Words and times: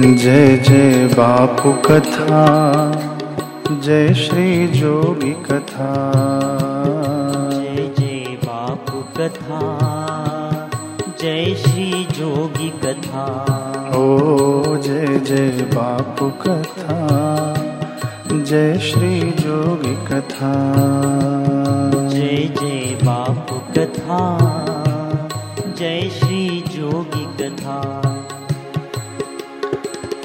जय 0.00 0.56
जय 0.56 1.06
बापू 1.14 1.72
कथा 1.72 2.44
जय 3.70 4.14
श्री 4.14 4.68
जोगी 4.68 5.32
कथा। 5.32 5.90
जय 7.52 7.90
जय 7.98 8.24
बापू 8.44 9.00
कथा 9.18 9.60
जय 11.20 11.54
श्री 11.54 12.04
जोगी 12.04 12.68
कथा। 12.68 13.24
ओ 13.96 14.76
जय 14.76 15.18
जय 15.18 15.50
बापू 15.74 16.30
कथा 16.30 16.98
जय 18.32 18.78
श्री 18.78 19.20
जोगी 19.20 19.94
कथा। 20.06 20.54
जय 22.08 22.36
जय 22.60 22.98
बापू 23.04 23.58
कथा 23.78 24.22
जय 25.78 26.10
श्री 26.10 26.64
जोगी 26.68 27.24
कथा। 27.42 28.09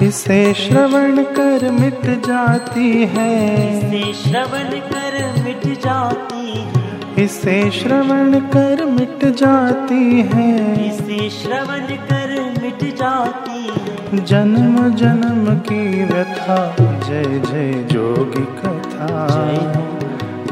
इसे 0.06 0.54
श्रवण 0.54 1.22
कर 1.22 1.70
मिट 1.70 2.26
जाती 2.26 3.04
है। 3.04 3.30
इसे 3.76 4.12
श्रवण 4.12 4.68
कर 4.92 5.42
मिट 5.44 5.66
जाती 5.78 6.58
है। 6.58 7.24
इसे 7.24 7.70
श्रवण 7.70 8.40
कर 8.40 8.84
मिट 8.84 9.24
जाती 9.24 10.20
है। 10.34 10.50
इसे 10.86 11.30
श्रवण 11.30 11.80
कर 11.80 12.54
मिट 12.62 12.96
जाती 12.96 13.60
है। 13.62 14.24
जन्म 14.24 14.94
जन्म 14.94 15.54
की 15.58 16.04
व्यथा 16.04 16.76
जय 16.80 17.24
जय 17.24 17.72
जोगी 17.92 18.44
कथा 18.44 19.28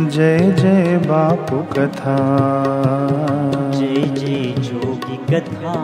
जय 0.01 0.39
जय 0.39 1.01
बापू 1.07 1.57
कथा। 1.57 2.19
जय 3.75 3.95
जय 3.95 4.63
जोगी 4.63 5.17
कथा 5.17 5.77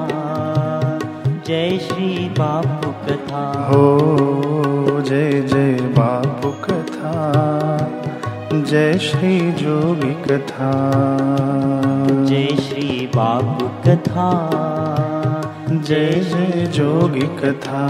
जय 1.46 1.78
श्री 1.78 2.28
बापू 2.28 2.89
कथा 3.30 3.66
हो 3.68 5.00
जय 5.00 5.40
जय 5.42 5.76
बापू 5.96 6.50
कथा 6.50 7.12
जय 8.52 8.98
श्री 8.98 9.52
जोगी 9.52 10.14
कथा। 10.24 10.70
जय 12.28 12.46
श्री 12.56 13.06
बापू 13.16 13.68
कथा 13.86 14.30
जय 15.70 16.10
जय 16.20 16.66
जोगी 16.66 17.26
कथा 17.38 17.84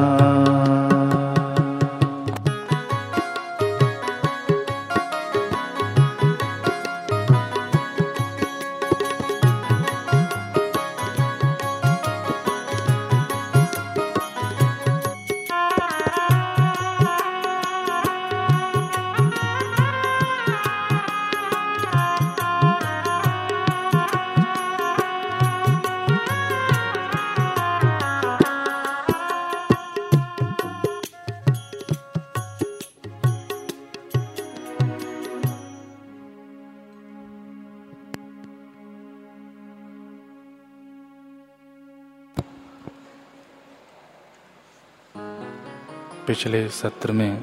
पिछले 46.40 46.68
सत्र 46.68 47.12
में 47.12 47.42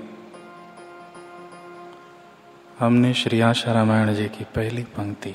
हमने 2.80 3.13
श्री 3.13 3.40
आशा 3.40 3.72
रामायण 3.74 4.13
जी 4.13 4.25
की 4.28 4.44
पहली 4.44 4.84
पंक्ति, 4.84 5.34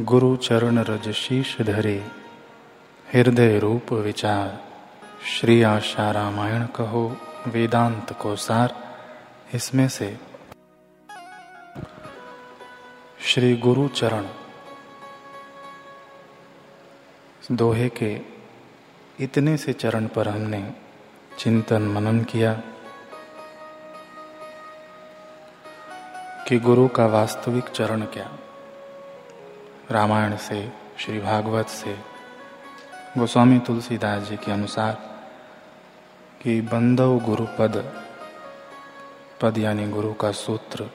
गुरु 0.00 0.36
चरण 0.36 0.78
रज 0.78 1.08
शीश 1.12 1.56
धरे, 1.60 1.94
हृदय 3.12 3.58
रूप 3.58 3.92
विचार, 3.92 4.48
श्री 5.26 5.62
आशा 5.62 6.10
रामायण 6.10 6.64
कहो 6.76 7.04
वेदांत 7.46 8.12
को 8.12 8.34
सार। 8.36 8.74
इसमें 9.54 9.88
से 9.88 10.08
श्री 13.24 13.56
गुरु 13.56 13.86
चरण 13.88 14.26
दोहे 17.52 17.88
के 18.02 18.10
इतने 19.20 19.56
से 19.56 19.72
चरण 19.72 20.06
पर 20.06 20.28
हमने 20.28 20.85
चिंतन 21.38 21.82
मनन 21.82 22.24
किया 22.24 22.52
कि 26.48 26.58
गुरु 26.58 26.88
का 26.88 27.06
वास्तविक 27.06 27.64
चरण 27.64 28.02
क्या? 28.02 28.32
रामायण 29.90 30.36
से, 30.36 30.72
श्री 30.98 31.20
भागवत 31.20 31.66
से, 31.66 31.98
गोस्वामी 33.18 33.58
तुलसीदास 33.58 34.22
जी 34.22 34.36
के 34.36 34.52
अनुसार 34.52 34.92
कि 36.42 36.60
बंदव 36.60 37.18
गुरु 37.18 37.46
पद 37.58 38.02
पद 39.42 39.58
यानी 39.58 39.88
गुरु 39.88 40.12
का 40.12 40.32
सूत्र, 40.32 40.90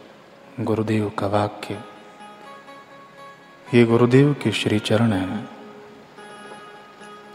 गुरुदेव 0.60 1.10
का 1.20 1.28
वाक्य, 1.28 1.82
ये 3.74 3.86
गुरुदेव 3.86 4.34
के 4.34 4.52
श्री 4.52 4.80
चरण 4.80 5.14
है। 5.14 5.61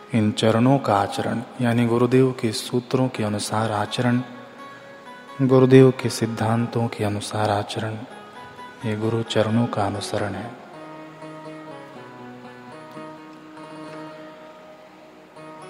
इन 0.07 0.31
चरणों 0.33 0.79
का 0.79 0.97
आचरण, 0.97 1.41
यानी 1.61 1.87
गुरुदेव 1.87 2.31
के 2.33 2.53
सूत्रों 2.53 3.09
के 3.09 3.25
अनुसार 3.25 3.73
आचरण, 3.73 4.21
गुरुदेव 5.43 5.91
के 6.01 6.11
सिद्धांतों 6.11 6.87
के 6.89 7.05
अनुसार 7.05 7.51
आचरण, 7.51 7.97
ये 8.85 8.97
गुरु 8.97 9.23
चरणों 9.23 9.67
का 9.67 9.87
अनुसरण 9.87 10.35
है। 10.35 10.51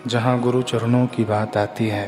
जहाँ 0.06 0.40
गुरु 0.40 0.62
चरणों 0.62 1.06
की 1.06 1.24
बात 1.24 1.56
आती 1.56 1.86
है 1.88 2.06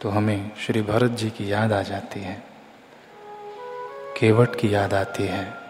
तो 0.00 0.08
हमें 0.10 0.50
श्री 0.56 0.82
भरत 0.82 1.10
जी 1.10 1.28
की 1.30 1.50
याद 1.52 1.72
आ 1.72 1.82
जाती 1.82 2.20
है, 2.20 2.42
केवट 4.18 4.56
की 4.56 4.74
याद 4.74 4.94
आती 4.94 5.26
है। 5.26 5.63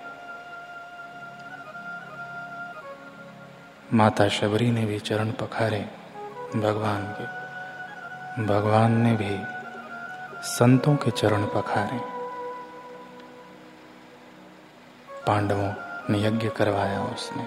माता 3.94 4.29
शबरी 4.29 4.70
ने 4.70 4.87
भी 4.87 4.99
चरण 4.99 5.31
पखारे 5.31 5.81
भगवान 6.56 7.02
के। 7.02 7.25
भगवान 8.44 8.93
ने 8.93 9.12
भी 9.12 9.41
संतों 10.43 10.96
के 10.96 11.11
चरण 11.11 11.46
पखारे। 11.46 11.99
पांडवों 15.26 15.73
ने 16.11 16.26
यज्ञ 16.26 16.49
करवाया 16.49 17.05
उसने। 17.05 17.46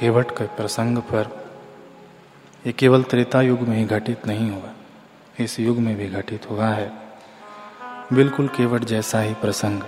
केवट 0.00 0.30
के 0.30 0.46
प्रसंग 0.46 0.98
पर 0.98 1.50
ये 2.66 2.72
केवल 2.72 3.02
त्रेता 3.02 3.42
युग 3.42 3.60
में 3.60 3.76
ही 3.76 3.84
घटित 3.84 4.26
नहीं 4.26 4.50
हुआ, 4.50 4.70
इस 5.40 5.60
युग 5.60 5.78
में 5.78 5.96
भी 5.96 6.08
घटित 6.08 6.50
हुआ 6.50 6.66
है। 6.66 7.05
बिल्कुल 8.12 8.48
केवट 8.48 8.84
जैसा 8.84 9.20
ही 9.20 9.34
प्रसंग। 9.34 9.82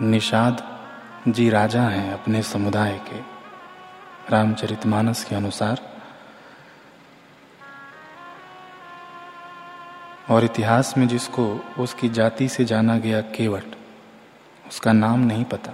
निषाद 0.00 0.80
जी 1.28 1.50
राजा 1.50 1.82
हैं 1.82 2.14
अपने 2.14 2.42
समुदाय 2.42 2.98
के। 2.98 3.18
रामचरितमानस 4.30 5.24
के 5.24 5.36
अनुसार। 5.36 5.96
और 10.30 10.44
इतिहास 10.44 10.98
में 10.98 11.08
जिसको 11.08 11.74
उसकी 11.78 12.08
जाति 12.08 12.48
से 12.48 12.64
जाना 12.64 12.98
गया 12.98 13.20
केवट, 13.20 13.64
उसका 14.68 14.92
नाम 14.92 15.20
नहीं 15.20 15.44
पता। 15.44 15.72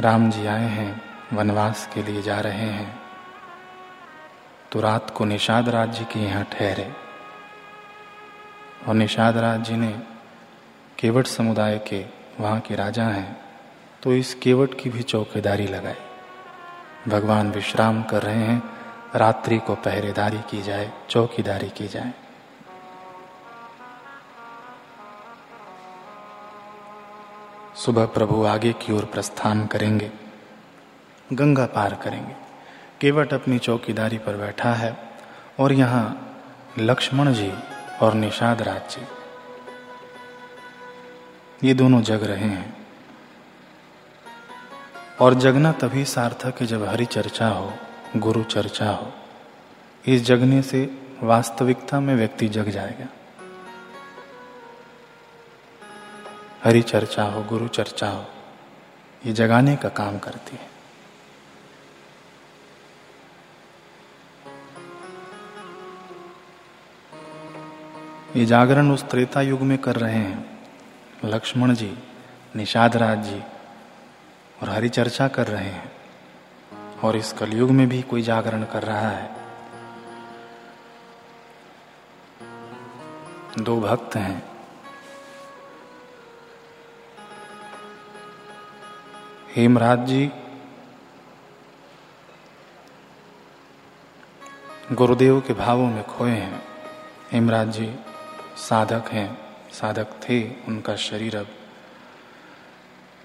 राम 0.00 0.30
जी 0.30 0.46
आए 0.46 0.68
हैं। 0.68 1.11
वनवास 1.32 1.88
के 1.94 2.02
लिए 2.02 2.22
जा 2.22 2.38
रहे 2.40 2.66
हैं। 2.68 3.00
तो 4.72 4.80
रात 4.80 5.10
को 5.10 5.24
निषाद 5.24 5.68
राज 5.68 5.98
जी 5.98 6.04
के 6.04 6.20
यहाँ 6.20 6.44
ठहरे। 6.52 6.90
और 8.88 8.94
निषाद 8.94 9.36
राज 9.36 9.60
जी 9.60 9.76
ने 9.76 9.92
केवट 10.98 11.26
समुदाय 11.26 11.78
के 11.88 12.04
वहाँ 12.40 12.60
के 12.60 12.74
राजा 12.74 13.04
हैं 13.04 13.36
तो 14.02 14.12
इस 14.12 14.34
केवट 14.34 14.80
की 14.80 14.90
भी 14.90 15.02
चौकीदारी 15.02 15.66
लगाई। 15.66 17.10
भगवान 17.10 17.50
विश्राम 17.50 18.02
कर 18.02 18.22
रहे 18.22 18.38
हैं, 18.38 18.62
रात्रि 19.14 19.58
को 19.58 19.74
पहरेदारी 19.74 20.38
की 20.50 20.62
जाए, 20.62 20.90
चौकीदारी 21.10 21.68
की 21.68 21.88
जाए। 21.88 22.12
सुबह 27.76 28.06
प्रभु 28.06 28.44
आगे 28.46 28.72
की 28.72 28.92
ओर 28.92 29.04
प्रस्थान 29.04 29.66
करेंगे। 29.66 30.10
गंगा 31.32 31.66
पार 31.66 31.94
करेंगे। 31.94 32.34
केवट 33.00 33.34
अपनी 33.34 33.58
चौकीदारी 33.58 34.18
पर 34.18 34.36
बैठा 34.36 34.74
है 34.74 34.98
और 35.60 35.72
यहाँ 35.72 36.28
लक्ष्मण 36.78 37.32
जी 37.32 37.52
और 38.02 38.14
निषाद 38.14 38.62
राज 38.62 38.90
जी। 38.90 39.06
ये 41.68 41.74
दोनों 41.74 42.02
जग 42.02 42.24
रहे 42.24 42.48
हैं। 42.48 42.86
और 45.20 45.34
जगना 45.34 45.72
तभी 45.72 46.04
सार्थक 46.04 46.60
है 46.60 46.66
जब 46.66 46.84
हरि 46.84 47.04
चर्चा 47.04 47.48
हो, 47.48 47.72
गुरु 48.16 48.44
चर्चा 48.44 48.90
हो। 48.90 49.12
इस 50.06 50.22
जगने 50.22 50.62
से 50.62 50.98
वास्तविकता 51.22 52.00
में 52.00 52.16
व्यक्ति 52.16 52.48
जग 52.48 52.68
जाएगा। 52.68 53.06
हरि 56.64 56.82
चर्चा 56.82 57.22
हो, 57.22 57.42
गुरु 57.42 57.68
चर्चा 57.68 58.08
हो, 58.08 58.24
ये 59.26 59.32
जगाने 59.32 59.76
का 59.76 59.88
काम 59.88 60.18
करती 60.18 60.56
है। 60.56 60.71
ये 68.36 68.44
जागरण 68.46 68.90
उस 68.90 69.02
त्रेता 69.02 69.40
युग 69.40 69.60
में 69.60 69.78
कर 69.78 69.96
रहे 69.96 70.14
हैं। 70.14 70.60
लक्ष्मण 71.24 71.74
जी 71.74 71.98
निषाद 72.56 72.96
राज 72.96 73.24
जी 73.24 73.40
और 74.62 74.68
हरि 74.68 74.88
चर्चा 74.88 75.28
कर 75.28 75.46
रहे 75.46 75.64
हैं 75.64 75.92
और 77.04 77.16
इस 77.16 77.32
कलयुग 77.32 77.70
में 77.70 77.88
भी 77.88 78.02
कोई 78.02 78.22
जागरण 78.22 78.64
कर 78.64 78.82
रहा 78.82 79.08
है। 79.08 79.30
दो 83.58 83.80
भक्त 83.80 84.16
हैं। 84.16 84.42
हेमराज 89.56 90.06
जी, 90.06 90.30
गुरुदेव 94.92 95.40
के 95.40 95.54
भावों 95.54 95.86
में 95.86 96.02
खोए 96.06 96.30
हैं। 96.30 96.62
हेमराज 97.32 97.68
जी 97.68 97.94
साधक 98.56 99.08
हैं, 99.08 99.38
साधक 99.72 100.06
थे 100.28 100.50
उनका 100.50 100.96
शरीर 100.96 101.36
अब। 101.36 101.46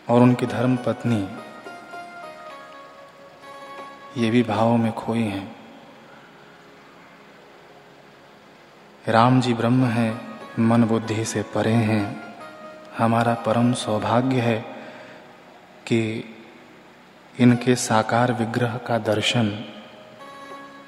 और 0.10 0.22
उनकी 0.22 0.46
धर्म 0.46 0.76
पत्नी 0.76 1.38
ये 4.18 4.30
भी 4.30 4.44
भावों 4.44 4.78
में 4.78 4.92
खोई 4.92 5.24
हैं। 5.24 5.56
राम 9.08 9.42
जी 9.42 9.54
ब्रह्म 9.54 9.86
हैं, 9.86 10.40
मन 10.60 10.84
बुद्धि 10.84 11.26
से 11.26 11.42
परे 11.42 11.74
हैं। 11.74 12.36
हमारा 12.98 13.34
परम 13.34 13.74
सौभाग्य 13.74 14.42
है 14.42 14.62
कि 15.88 16.24
इनके 17.40 17.76
साकार 17.76 18.32
विग्रह 18.32 18.78
का 18.78 18.98
दर्शन 18.98 19.66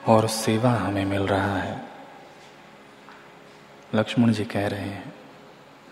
और 0.07 0.27
सेवा 0.27 0.71
हमें 0.71 1.05
मिल 1.05 1.21
रहा 1.21 1.57
है। 1.57 1.88
लक्ष्मण 3.95 4.31
जी 4.31 4.43
कह 4.45 4.67
रहे 4.67 4.79
हैं, 4.79 5.13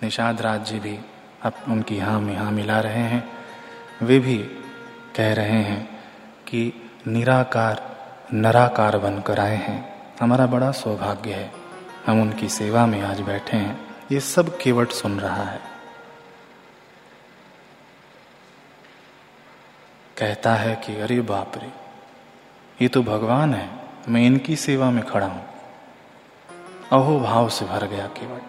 निषाद 0.04 0.42
राज 0.42 0.66
जी 0.66 0.80
भी 0.80 0.98
अब 1.42 1.54
उनकी 1.68 1.98
हाँ 2.00 2.20
में 2.22 2.36
हाँ 2.38 2.52
मिला 2.52 2.80
रहे 2.80 3.04
हैं। 3.04 3.24
वे 4.02 4.20
भी 4.20 4.38
कह 5.16 5.34
रहे 5.34 5.62
हैं 5.62 6.00
कि 6.48 6.92
निराकार, 7.08 7.82
नराकार 8.34 8.98
बनकर 8.98 9.40
आए 9.40 9.56
हैं। 9.56 9.80
हमारा 10.22 10.46
बड़ा 10.46 10.72
सौभाग्य 10.72 11.34
है, 11.34 11.52
हम 12.08 12.22
उनकी 12.22 12.50
सेवा 12.50 12.86
में 12.86 13.02
आज 13.02 13.22
बैठे 13.22 13.58
हैं। 13.58 13.80
ये 14.12 14.20
सब 14.20 14.58
केवट 14.58 14.92
सुन 14.92 15.20
रहा 15.20 15.44
है। 15.44 15.60
कहता 20.18 20.54
है 20.56 20.76
कि, 20.76 20.96
अरे 20.96 21.22
बाप 21.22 21.58
रे, 21.58 21.72
ये 22.82 22.88
तो 22.88 23.04
भगवान 23.04 23.54
है, 23.54 23.70
मैं 24.10 24.26
इनकी 24.26 24.56
सेवा 24.56 24.90
में 24.92 25.04
खड़ा 25.06 25.28
हूँ। 25.28 25.46
अहो 26.92 27.20
भाव 27.20 27.50
से 27.50 27.66
भर 27.66 27.88
गया 27.88 28.08
केवट। 28.08 28.42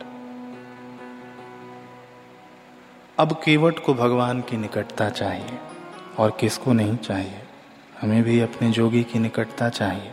अब 3.18 3.32
केवट 3.44 3.78
को 3.78 3.94
भगवान 3.94 4.40
की 4.40 4.56
निकटता 4.56 5.10
चाहिए, 5.10 5.58
और 6.18 6.36
किसको 6.40 6.72
नहीं 6.72 6.96
चाहिए? 6.96 7.42
हमें 8.00 8.22
भी 8.22 8.40
अपने 8.40 8.70
जोगी 8.70 9.04
की 9.04 9.18
निकटता 9.18 9.68
चाहिए। 9.68 10.12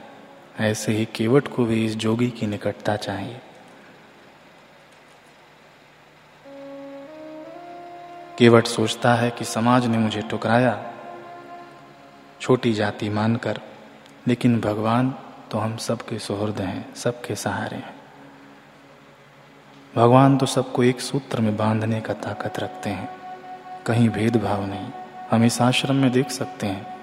ऐसे 0.60 0.92
ही 0.92 1.06
केवट 1.06 1.48
को 1.48 1.66
भी 1.66 1.86
इस 1.86 1.96
जोगी 1.96 2.30
की 2.30 2.48
निकटता 2.48 2.96
चाहिए। 2.96 3.42
केवट 8.40 8.68
सोचता 8.68 9.14
है 9.16 9.32
कि 9.32 9.46
समाज 9.46 9.86
ने 9.86 9.98
मुझे 9.98 10.22
टुकराया 10.22 10.94
छोटी 12.42 12.74
जाति 12.74 13.10
मानकर, 13.10 13.62
लेकिन 14.28 14.62
भगवान 14.62 15.16
तो 15.52 15.58
हम 15.58 15.78
सबके 15.78 16.20
सुहृद 16.20 16.62
हैं, 16.62 16.96
सबके 16.96 17.36
सहारे 17.36 17.78
हैं। 17.78 17.95
भगवान 19.96 20.38
तो 20.38 20.46
सबको 20.46 20.84
एक 20.84 21.02
सूत्र 21.02 21.42
में 21.42 21.58
बांधने 21.58 22.02
का 22.02 22.14
ताकत 22.14 22.60
रखते 22.60 22.90
हैं। 22.90 23.10
कहीं 23.86 24.10
भेदभाव 24.10 24.66
नहीं। 24.66 24.90
हम 25.32 25.44
इस 25.44 25.62
आश्रम 25.62 25.96
में 25.96 26.12
देख 26.12 26.30
सकते 26.30 26.68
हैं। 26.68 26.96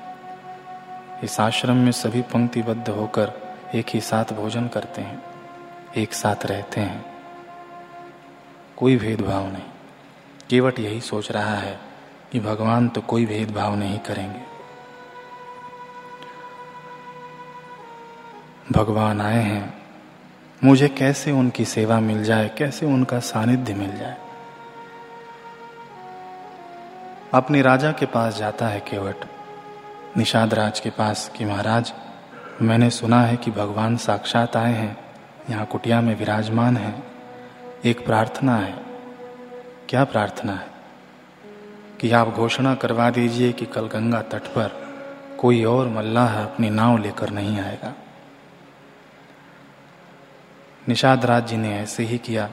इस 1.25 1.41
आश्रम 1.41 1.77
में 1.77 1.93
सभी 1.93 2.23
पंक्तिबद्ध 2.23 2.89
होकर 2.89 3.57
एक 3.75 3.87
ही 3.89 4.01
साथ 4.01 4.25
भोजन 4.25 4.69
करते 4.69 5.03
हैं। 5.03 5.23
एक 5.97 6.15
साथ 6.15 6.47
रहते 6.47 6.81
हैं। 6.81 7.05
कोई 8.77 8.97
भेदभाव 8.97 9.47
नहीं। 9.47 9.71
केवट 10.51 10.79
यही 10.79 11.01
सोच 11.01 11.33
रहा 11.33 11.55
है 11.55 11.81
कि 12.33 12.41
भगवान 12.41 12.89
तो 12.89 13.01
कोई 13.01 13.27
भेदभाव 13.27 13.75
नहीं 13.75 13.99
करेंगे। 13.99 14.41
भगवान 18.73 19.21
आए 19.21 19.43
हैं। 19.43 19.82
मुझे 20.65 20.89
कैसे 20.89 21.31
उनकी 21.31 21.65
सेवा 21.65 22.01
मिल 22.01 22.25
जाए, 22.25 22.49
कैसे 22.59 22.87
उनका 22.87 23.21
सानिध्य 23.21 23.75
मिल 23.75 23.97
जाए? 23.97 24.17
अपने 27.35 27.63
राजा 27.63 27.93
के 27.93 28.07
पास 28.07 28.37
जाता 28.37 28.67
है 28.67 28.81
केवट। 28.81 29.17
निषाद 30.17 30.55
राज 30.55 30.81
के 30.81 30.91
पास 30.91 31.33
कि 31.37 31.45
महाराज, 31.45 31.95
मैंने 32.63 32.91
सुना 32.91 33.21
है 33.21 33.37
कि 33.37 33.51
भगवान 33.51 33.97
साक्षात 33.97 34.57
आए 34.57 34.73
हैं। 34.73 34.97
यहाँ 35.51 35.67
कुटिया 35.67 36.01
में 36.01 36.19
विराजमान 36.19 36.77
है। 36.77 37.03
एक 37.85 38.07
प्रार्थना 38.07 38.57
है। 38.57 38.75
क्या 39.89 40.05
प्रार्थना 40.05 40.53
है? 40.53 40.67
कि 42.01 42.11
आप 42.11 42.29
घोषणा 42.29 42.75
करवा 42.75 43.11
दीजिए 43.11 43.53
कि 43.53 43.67
कल 43.67 43.87
गंगा 43.87 44.23
तट 44.23 44.43
पर 44.43 44.95
कोई 45.41 45.65
और 45.65 45.89
मल्लाह 45.89 46.43
अपनी 46.43 46.71
नाव 46.71 46.99
लेकर 46.99 47.31
नहीं 47.31 47.61
आएगा। 47.61 47.93
निषाद 50.89 51.25
राज 51.25 51.47
जी 51.47 51.57
ने 51.57 51.79
ऐसे 51.79 52.05
ही 52.05 52.19
किया। 52.19 52.51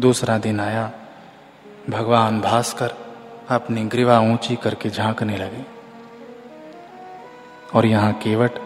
दूसरा 0.00 0.38
दिन 0.38 0.60
आया, 0.60 0.90
भगवान 1.90 2.40
भास्कर 2.40 2.94
अपनी 3.50 3.84
ग्रीवा 3.84 4.18
ऊँची 4.20 4.56
करके 4.56 4.90
झांकने 4.90 5.36
लगे 5.36 5.64
और 7.74 7.86
यहाँ 7.86 8.12
केवट 8.12 8.58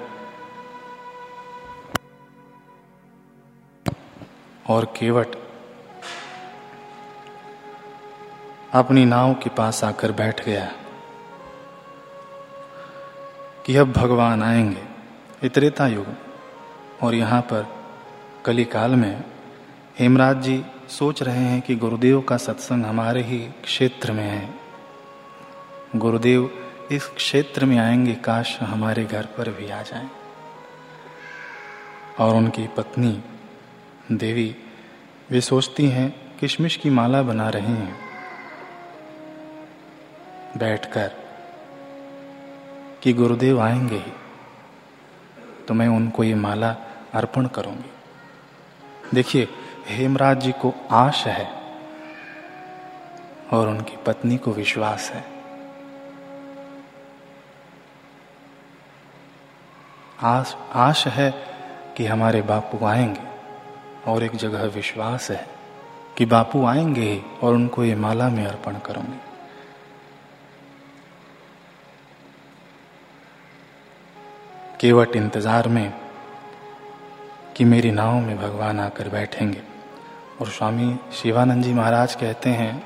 और 4.69 4.85
केवट 4.99 5.37
अपनी 8.75 9.05
नाव 9.05 9.35
के 9.35 9.51
पास 9.51 9.85
आकर 9.85 10.13
बैठ 10.13 10.45
गया 10.45 10.71
कि 13.67 13.77
अब 13.77 13.93
भगवान 13.93 14.43
आएँगे। 14.43 14.90
इतरेता 15.45 15.87
युग। 15.87 16.07
और 17.03 17.15
यहाँ 17.15 17.41
पर 17.41 17.77
कली 18.45 18.65
काल 18.65 18.91
में 18.91 19.25
हेमराज 19.99 20.43
जी 20.43 20.65
सोच 20.89 21.23
रहे 21.23 21.45
हैं 21.45 21.63
कि 21.63 21.77
गुरुदेव 21.77 22.21
का 22.21 22.37
सत्संग 22.37 22.85
हमारे 22.85 23.23
ही 23.23 23.39
क्षेत्र 23.39 24.13
में 24.13 24.25
है। 24.25 24.55
गुरुदेव, 25.97 26.69
इस 26.93 27.05
क्षेत्र 27.07 27.65
में 27.65 27.79
आएँगे, 27.79 28.15
काश 28.15 28.61
हमारे 28.61 29.05
घर 29.05 29.23
पर 29.23 29.51
भी 29.51 29.71
आ 29.71 29.83
जाएँ। 29.83 30.11
और 32.19 32.35
उनकी 32.35 32.67
पत्नी, 32.67 33.23
देवी, 34.13 34.57
वे 35.31 35.41
सोचती 35.41 35.89
हैं, 35.89 36.39
किशमिश 36.41 36.77
की 36.77 36.91
माला 36.91 37.23
बना 37.23 37.49
रही 37.49 37.73
हैं। 37.73 37.99
बैठकर 40.57 41.11
कि 43.03 43.13
गुरुदेव 43.13 43.61
आएँगे 43.61 43.97
ही। 43.97 44.13
तो 45.71 45.75
मैं 45.75 45.89
उनको 45.89 46.25
ये 46.25 46.35
माला 46.35 46.77
अर्पण 47.15 47.47
करूँगी। 47.47 47.91
देखिए, 49.15 49.49
हेमराज 49.87 50.41
जी 50.41 50.53
को 50.53 50.75
आश 50.91 51.27
है 51.27 51.51
और 53.53 53.69
उनकी 53.69 53.97
पत्नी 53.97 54.37
को 54.37 54.53
विश्वास 54.53 55.11
है। 55.11 55.25
आश 60.23 60.57
आश 60.73 61.07
है 61.07 61.31
कि 61.97 62.07
हमारे 62.07 62.43
बापू 62.43 62.87
आएँगे 62.87 63.29
और 64.11 64.23
एक 64.23 64.37
जगह 64.37 64.63
विश्वास 64.63 65.31
है 65.31 65.47
कि 66.17 66.27
बापू 66.27 66.65
आएँगे 66.67 67.23
और 67.43 67.55
उनको 67.55 67.85
ये 67.85 67.95
माला 67.95 68.29
में 68.29 68.47
अर्पण 68.47 68.79
करूँगी। 68.79 69.30
केवट 74.81 75.17
इंतज़ार 75.17 75.69
में 75.69 75.95
कि 77.57 77.65
मेरी 77.65 77.91
नाव 77.91 78.15
में 78.15 78.37
भगवान 78.39 78.81
आकर 78.81 79.09
बैठेंगे। 79.09 79.63
और 80.41 80.47
स्वामी 80.47 80.99
शिवानंद 81.13 81.65
जी 81.65 81.75
महाराज 81.75 82.15
कहते 82.15 82.51
हैं 82.51 82.85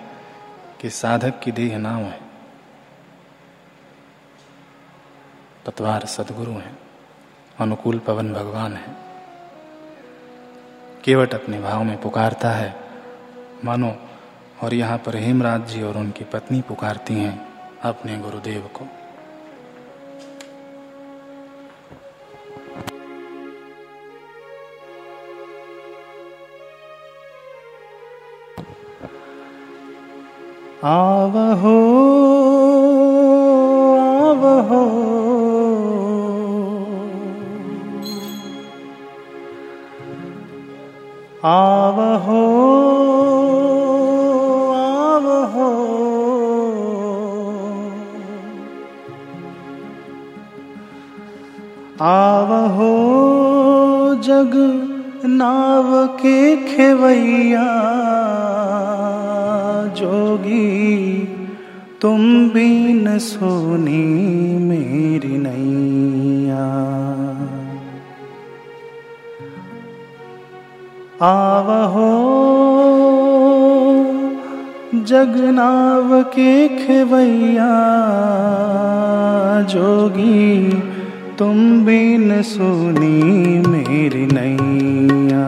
कि 0.81 0.91
साधक 0.91 1.41
की 1.41 1.53
देह 1.53 1.79
नाव 1.79 2.01
है। 2.01 2.21
पतवार 5.67 6.07
सदगुरु 6.07 6.53
हैं। 6.53 6.79
अनुकूल 7.61 7.99
पवन 7.99 8.33
भगवान 8.33 8.73
है। 8.73 8.97
केवट 11.05 11.35
अपने 11.35 11.61
भाव 11.61 11.85
में 11.85 12.01
पुकारता 12.01 12.51
है। 12.51 12.75
मानो, 13.65 13.97
और 14.63 14.75
यहाँ 14.75 14.99
पर 14.99 15.17
हेमराज 15.17 15.69
जी 15.69 15.83
और 15.83 15.97
उनकी 15.97 16.25
पत्नी 16.25 16.61
पुकारती 16.61 17.15
हैं 17.15 17.49
अपने 17.83 18.19
गुरुदेव 18.19 18.71
को। 18.75 19.04
आवहो 30.85 31.77
आवहो। 33.99 34.83
आवहो 41.45 42.43
आवहो। 44.75 45.71
आवहो 52.03 52.93
जग 54.15 54.53
नाव 55.25 56.07
के 56.07 56.57
खेवैया 56.57 57.67
जोगी 59.99 60.74
तुम 62.05 62.49
भी 62.49 62.93
न 62.95 63.19
सोनी 63.19 64.03
मेरी 64.59 65.39
नैया। 65.39 66.65
आवहो 71.23 72.11
जगनाव 74.95 76.23
के 76.23 76.69
खेवैया, 76.69 77.71
जोगी, 79.63 80.71
तुम 81.39 81.87
भी 81.87 82.19
न 82.19 82.43
सुनी 82.43 83.23
मेरी 83.69 84.27
नैया। 84.27 85.47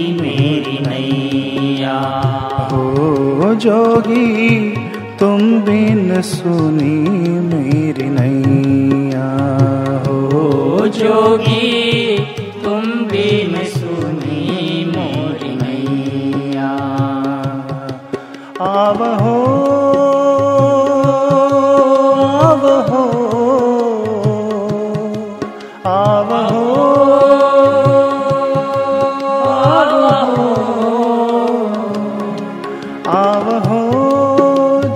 नैया 1.85 2.69
हो 2.73 3.55
जोगी, 3.55 4.71
तुम 5.21 5.41
बिन 5.62 6.21
सुनी 6.23 6.97
मेरी 7.49 8.09
नैया। 8.11 9.29
हो 10.07 10.87
जोगी, 10.88 12.19
तुम 12.64 12.83
बिन 13.12 13.55
सुनी 13.64 14.85
मोरी 14.85 15.53
नैया। 15.55 16.71
आवहो 18.69 19.24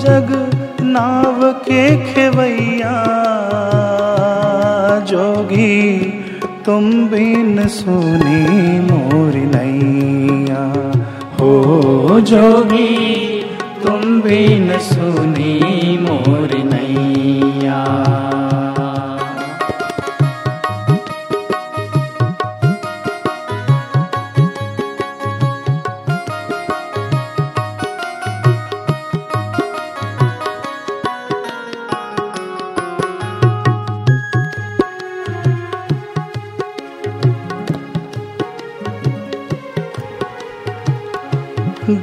जग 0.09 0.31
नाव 0.83 1.53
के 1.53 2.12
खेवैया, 2.12 2.93
जोगी, 5.00 6.00
तुम 6.65 7.09
बिन 7.09 7.69
सुनी 7.69 8.81
मोर 8.81 9.33
नैया। 9.55 10.65
हो 11.41 12.21
जोगी, 12.21 12.97
तुम 13.83 14.21
बिन 14.21 14.79
सुनी 14.79 15.99
मोर 15.99 16.57
नैया। 16.65 18.27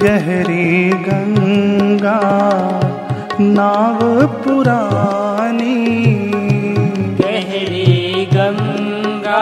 गहरी 0.05 0.89
गंगा 0.89 2.19
नाव 3.39 4.27
पुरानी। 4.27 5.85
गहरी 7.21 8.25
गंगा 8.33 9.41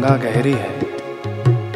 गंगा 0.00 0.16
गहरी 0.16 0.52
है। 0.52 0.80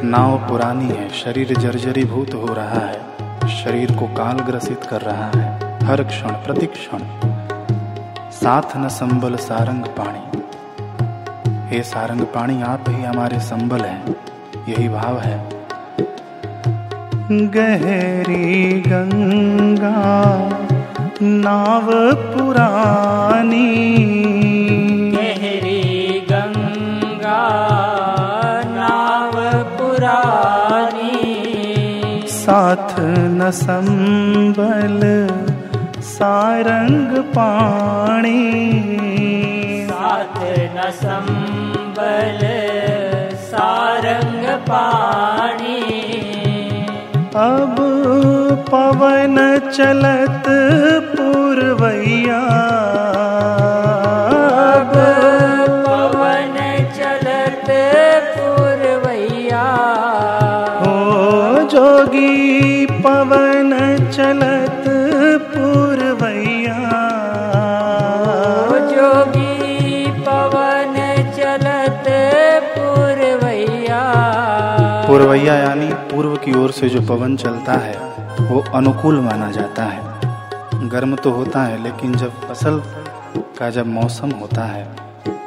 नाव 0.04 0.38
पुरानी 0.48 0.84
है। 0.84 1.08
शरीर 1.08 1.58
जर्जरी 1.58 2.04
भूत 2.04 2.34
हो 2.34 2.54
रहा 2.54 2.86
है। 2.86 3.00
शरीर 3.48 3.92
को 3.92 4.06
काल 4.06 4.36
ग्रसित 4.36 4.84
कर 4.84 5.00
रहा 5.00 5.30
है। 5.36 5.78
हर 5.84 6.04
क्षण, 6.04 6.28
प्रतिक्षण। 6.28 6.98
साथ 8.30 8.76
न 8.76 8.88
संबल 8.88 9.36
सारंग 9.36 9.82
पाणी। 9.82 10.42
हे 11.68 11.82
सारंग 11.82 12.20
पाणी, 12.20 12.62
आप 12.62 12.84
ही 12.88 13.02
हमारे 13.02 13.40
संबल 13.40 13.80
हैं। 13.80 14.16
यही 14.68 14.88
भाव 14.88 15.18
है। 15.18 15.48
गहरी 17.48 18.80
गंगा, 18.80 20.14
नाव 21.22 21.86
पुरानी 22.14 23.94
साथ 32.74 32.94
न 33.30 33.50
संबल 33.50 35.02
सारंग 36.02 37.12
पाणी। 37.34 38.40
साथ 39.90 40.38
न 40.76 40.90
संबल 40.90 42.40
सारंग 43.50 44.46
पाणी। 44.70 45.78
अब 47.44 47.76
पवन 48.70 49.36
चलत 49.70 50.44
पुरवैया 51.14 52.42
जोगी 61.74 62.86
पवन 63.04 63.70
चलत 64.10 64.84
पुरवैया। 65.54 66.76
जोगी 68.90 70.12
पवन 70.20 70.94
चलत 71.38 72.04
पुरवैया। 72.76 74.02
पुरवैया 75.08 75.54
यानी 75.54 75.90
पूर्व 76.12 76.36
की 76.36 76.54
ओर 76.54 76.70
से 76.70 76.88
जो 76.88 77.00
पवन 77.08 77.36
चलता 77.36 77.72
है 77.78 77.96
वो 78.42 78.64
अनुकूल 78.74 79.20
माना 79.20 79.50
जाता 79.50 79.84
है। 79.84 80.88
गर्म 80.88 81.16
तो 81.16 81.30
होता 81.30 81.62
है 81.62 81.82
लेकिन 81.82 82.14
जब 82.14 82.40
फ़सल 82.48 82.82
का 83.58 83.70
जब 83.70 83.86
मौसम 83.88 84.30
होता 84.40 84.64
है 84.66 84.84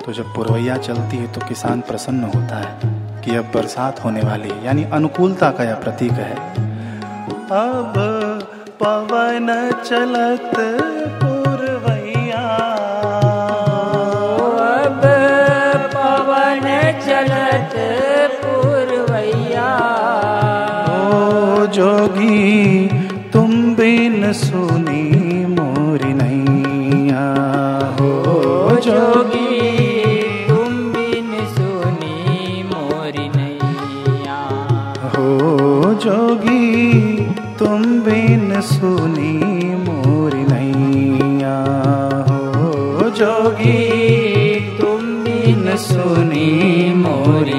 तो 0.05 0.13
जब 0.13 0.36
पुरवैया 0.36 0.77
चलती 0.84 1.17
है 1.17 1.31
तो 1.34 1.48
किसान 1.48 1.81
प्रसन्न 1.81 2.31
होता 2.36 2.57
है। 2.57 2.96
कि 3.27 3.36
अब 3.36 3.46
बरसात 3.55 4.03
होने 4.03 4.22
वाली 4.22 4.50
है 4.50 4.65
यानी 4.65 4.84
अनुकूलता 4.84 5.50
का 5.51 5.63
यह 5.63 5.74
प्रतीक 5.75 6.12
है। 6.12 6.36
अब 7.51 7.93
पवन 8.79 9.48
चलत 9.86 10.51
पुरवैया। 11.22 12.43
अब 14.67 15.01
पवन 15.96 16.67
चलत 17.07 17.75
पुरवैया। 18.43 19.69
ओ 21.00 21.65
जोगी 21.65 22.88
तुम 23.34 23.75
बिन 23.75 24.34
सुनी 24.34 25.05
मोरी 25.46 26.13
नैया। 26.13 27.27
हो 28.00 28.13
जोगी 28.79 29.37
बिन 46.15 47.03
सुनी 47.03 47.56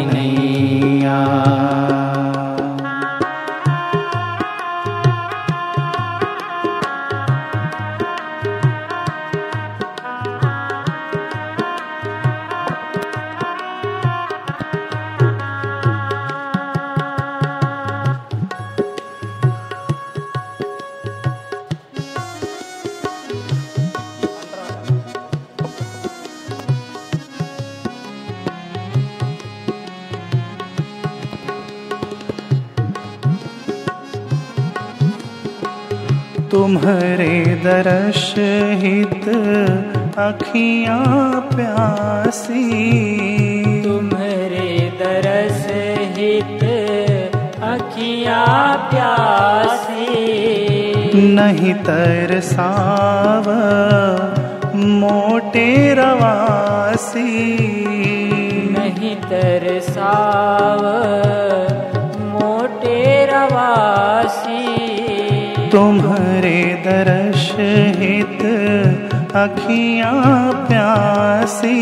तुम्हारे 65.73 66.61
दर्श 66.87 67.47
हित 67.99 68.43
अखियाँ 69.37 70.53
प्यासी। 70.69 71.81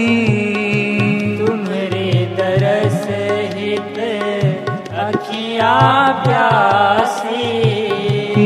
तुम्हारे 1.38 2.11
दरस 2.38 3.07
हित 3.55 3.99
अखिया 5.05 5.75
प्यासी। 6.25 7.46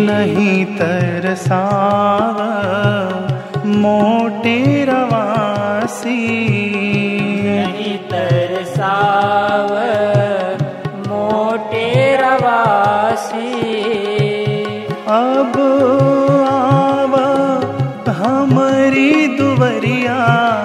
नहीं 0.01 0.65
तरसाव 0.65 2.39
मोटे 3.67 4.85
रवासी। 4.85 6.21
किया 20.01 20.60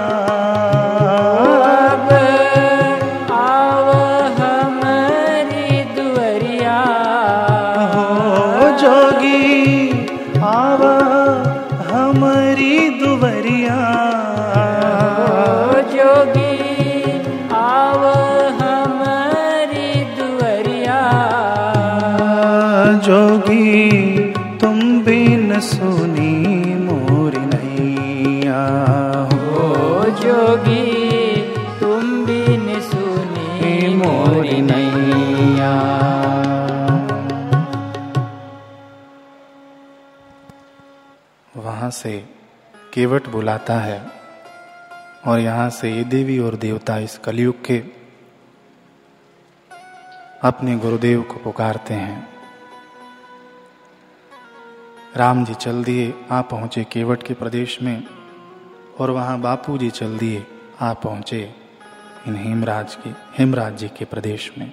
से 41.96 42.18
केवट 42.94 43.28
बुलाता 43.28 43.80
है 43.80 44.00
और 45.26 45.40
यहाँ 45.40 45.70
से 45.70 45.92
ये 45.92 46.04
देवी 46.04 46.38
और 46.40 46.56
देवता 46.56 46.98
इस 46.98 47.18
कलयुग 47.18 47.64
के 47.66 47.84
अपने 50.44 50.78
गुरुदेव 50.78 51.22
को 51.22 51.40
पुकारते 51.40 51.94
हैं। 51.94 52.28
राम 55.16 55.44
जी 55.46 55.54
चल 55.54 55.84
दिए, 55.84 56.14
आ 56.32 56.42
पहुँचे 56.42 56.84
केवट 56.84 57.24
के 57.24 57.34
प्रदेश 57.34 57.82
में 57.82 58.04
और 59.00 59.12
वहाँ 59.12 59.40
बापू 59.42 59.78
जी 59.78 59.90
चल 59.90 60.18
दिए, 60.18 60.46
आ 60.82 60.94
पहुँचे 60.94 61.42
इन 62.28 62.36
हेमराज 62.36 62.96
के, 62.96 63.10
हेमराज 63.38 63.78
जी 63.78 63.88
के 63.90 64.06
प्रदेश 64.06 64.52
में। 64.58 64.72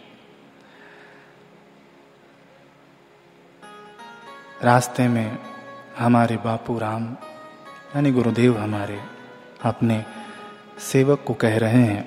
रास्ते 4.63 5.09
में 5.09 5.52
हमारे 5.99 6.37
बापू 6.37 6.79
राम, 6.79 7.05
यानी 7.97 8.11
गुरुदेव 8.13 8.59
हमारे 8.59 8.99
अपने 9.65 10.05
सेवक 10.83 11.25
को 11.27 11.35
कह 11.35 11.57
रहे 11.59 11.83
हैं 11.83 12.05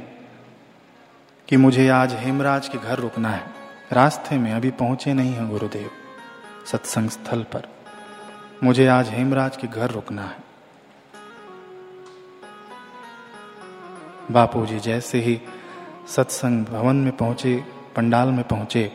कि 1.47 1.57
मुझे 1.57 1.87
आज 1.89 2.13
हेमराज 2.13 2.67
के 2.67 2.77
घर 2.77 2.99
रुकना 2.99 3.29
है। 3.29 3.43
रास्ते 3.91 4.37
में 4.37 4.51
अभी 4.53 4.71
पहुँचे 4.71 5.13
नहीं 5.13 5.33
हैं 5.33 5.49
गुरुदेव, 5.49 5.89
सत्संग 6.65 7.09
स्थल 7.09 7.43
पर। 7.43 7.67
मुझे 8.63 8.87
आज 8.87 9.09
हेमराज 9.09 9.57
के 9.57 9.67
घर 9.67 9.91
रुकना 9.91 10.21
है। 10.21 10.43
बापू 14.31 14.65
जी 14.65 14.79
जैसे 14.79 15.19
ही 15.19 15.39
सत्संग 16.07 16.65
भवन 16.65 16.95
में 16.95 17.15
पहुँचे, 17.17 17.55
पंडाल 17.95 18.27
में 18.27 18.43
पहुँचे, 18.43 18.91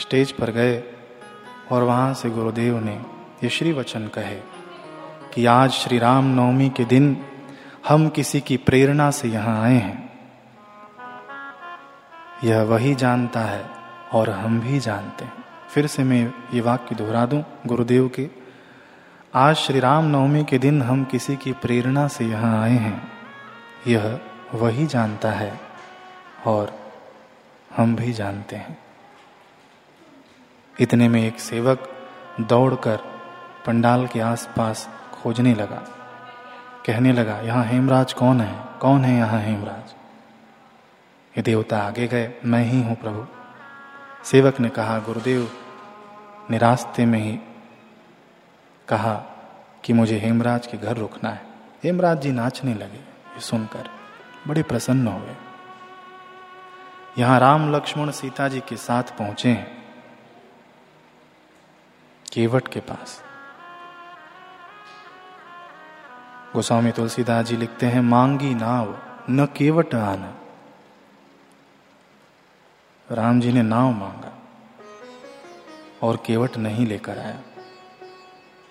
स्टेज 0.00 0.32
पर 0.32 0.50
गए 0.50 0.82
और 1.72 1.82
वहाँ 1.82 2.12
से 2.14 2.30
गुरुदेव 2.30 2.78
ने 2.84 3.00
ये 3.44 3.50
श्री 3.50 3.72
वचन 3.72 4.08
कहे 4.08 4.40
कि 5.34 5.46
आज 5.46 5.70
श्री 5.70 5.98
राम 5.98 6.24
नवमी 6.24 6.68
के 6.68 6.84
दिन 6.84 7.26
हम 7.88 8.08
किसी 8.08 8.40
की 8.40 8.56
प्रेरणा 8.56 9.10
से 9.10 9.28
यहाँ 9.28 9.62
आए 9.62 9.74
हैं। 9.74 10.18
यह 12.44 12.62
वही 12.62 12.94
जानता 12.94 13.40
है 13.40 13.70
और 14.12 14.30
हम 14.30 14.60
भी 14.60 14.80
जानते 14.80 15.24
हैं। 15.24 15.32
फिर 15.74 15.86
से 15.86 16.04
मैं 16.04 16.34
ये 16.54 16.60
वाक्य 16.60 16.94
दोहरा 16.94 17.26
दूँ 17.26 17.44
गुरुदेव 17.66 18.08
के। 18.08 18.30
आज 19.34 19.56
श्री 19.56 19.80
राम 19.80 20.04
नवमी 20.04 20.44
के 20.44 20.58
दिन 20.58 20.82
हम 20.82 21.04
किसी 21.04 21.36
की 21.36 21.52
प्रेरणा 21.52 22.08
से 22.08 22.24
यहाँ 22.24 22.62
आए 22.62 22.78
हैं। 22.78 23.12
यह 23.86 24.20
वही 24.54 24.86
जानता 24.86 25.30
है 25.30 25.60
और 26.46 26.92
हम 27.76 27.96
भी 27.96 28.12
जानते 28.12 28.56
हैं। 28.56 28.78
इतने 30.80 31.08
में 31.08 31.26
एक 31.26 31.40
सेवक 31.40 31.92
दौड़कर 32.40 33.09
पंडाल 33.66 34.06
के 34.06 34.20
आसपास 34.20 34.88
खोजने 35.12 35.54
लगा। 35.54 35.82
कहने 36.86 37.12
लगा, 37.12 37.38
यहाँ 37.40 37.64
हेमराज 37.64 38.12
कौन 38.12 38.40
है? 38.40 38.54
कौन 38.80 39.04
है 39.04 39.16
यहाँ 39.18 39.40
हेमराज? 39.40 39.94
ये 41.34 41.42
देवता 41.42 41.78
आगे 41.78 42.06
गए। 42.06 42.32
मैं 42.44 42.62
ही 42.64 42.82
हूँ 42.82 42.96
प्रभु। 42.96 43.26
सेवक 44.24 44.60
ने 44.60 44.68
कहा, 44.68 44.98
गुरुदेव 44.98 45.50
ने 46.50 46.58
रास्ते 46.58 47.06
में 47.06 47.18
ही 47.18 47.38
कहा 48.88 49.14
कि 49.84 49.92
मुझे 49.92 50.18
हेमराज 50.18 50.66
के 50.66 50.78
घर 50.78 50.96
रुकना 50.96 51.30
है। 51.30 51.42
हेमराज 51.84 52.20
जी 52.20 52.32
नाचने 52.32 52.74
लगे। 52.74 52.98
ये 53.34 53.40
सुनकर 53.40 53.88
बड़े 54.46 54.62
प्रसन्न 54.62 55.06
हुए 55.06 55.36
यहाँ 57.18 57.38
राम, 57.40 57.74
लक्ष्मण, 57.74 58.10
सीता 58.10 58.48
जी 58.48 58.60
के 58.60 58.76
साथ 58.76 59.16
पहुँचे 59.18 59.48
हैं। 59.48 59.78
केवट 62.32 62.68
के 62.68 62.80
पास। 62.80 63.22
गोस्वामी 66.54 66.90
तुलसीदास 66.90 67.46
जी 67.46 67.56
लिखते 67.56 67.86
हैं, 67.86 68.00
मांगी 68.00 68.54
नाव, 68.54 68.98
न 69.30 69.46
केवट 69.46 69.94
आना। 69.94 70.36
राम 73.12 73.40
जी 73.40 73.52
ने 73.52 73.62
नाव 73.62 73.92
मांगा 73.92 74.38
और 76.02 76.22
केवट 76.26 76.56
नहीं 76.56 76.86
लेकर 76.86 77.18
आया। 77.18 77.40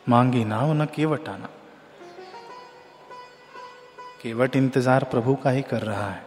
मांगी 0.10 0.46
नाव, 0.46 0.74
न 0.74 0.86
केवट 0.86 1.30
आना। 1.30 1.50
केवट 4.24 4.56
इंतज़ार 4.56 5.04
प्रभु 5.04 5.36
का 5.36 5.50
ही 5.50 5.62
कर 5.62 5.82
रहा 5.82 6.10
है। 6.10 6.24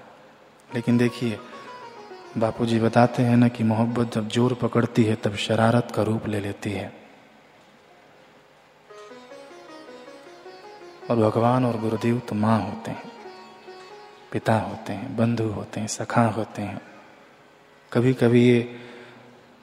लेकिन 0.74 0.98
देखिए, 0.98 1.38
बापूजी 2.38 2.80
बताते 2.80 3.22
हैं 3.22 3.36
ना 3.36 3.48
कि 3.48 3.64
मोहब्बत 3.64 4.14
जब 4.14 4.28
ज़ोर 4.28 4.54
पकड़ती 4.54 5.04
है, 5.04 5.14
तब 5.14 5.34
शरारत 5.34 5.92
का 5.94 6.02
रूप 6.02 6.26
ले 6.26 6.40
लेती 6.40 6.70
है। 6.70 7.01
और 11.10 11.16
भगवान 11.16 11.64
और 11.64 11.76
गुरुदेव 11.80 12.18
तो 12.18 12.34
माँ 12.34 12.60
होते 12.60 12.90
हैं, 12.90 13.10
पिता 14.32 14.54
होते 14.54 14.92
हैं, 14.92 15.16
बंधु 15.16 15.44
होते 15.44 15.80
हैं, 15.80 15.86
सखा 15.86 16.24
होते 16.28 16.62
हैं। 16.62 16.80
कभी 17.92 18.14
कभी 18.14 18.48
ये 18.48 18.76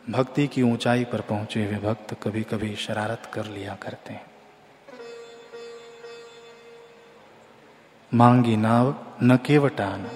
भक्ति 0.10 0.48
की 0.48 0.62
ऊंचाई 0.62 1.04
पर 1.04 1.22
पहुँचे 1.22 1.66
हुए 1.66 1.78
भक्त 1.80 2.14
कभी 2.24 2.44
कभी 2.44 2.76
शरारत 2.76 3.30
कर 3.34 3.46
लिया 3.46 3.76
करते 3.76 4.14
हैं। 4.14 4.26
मांगी 8.14 8.56
नाव 8.58 8.96
न 9.24 9.38
केवटान 9.38 10.08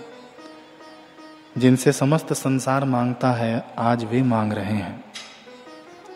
जिनसे 1.58 1.92
समस्त 1.92 2.34
संसार 2.34 2.86
माँगता 2.86 3.32
है, 3.32 3.66
आज 3.78 4.04
वे 4.04 4.22
मांग 4.24 4.54
रहे 4.54 4.76
हैं। 4.76 5.04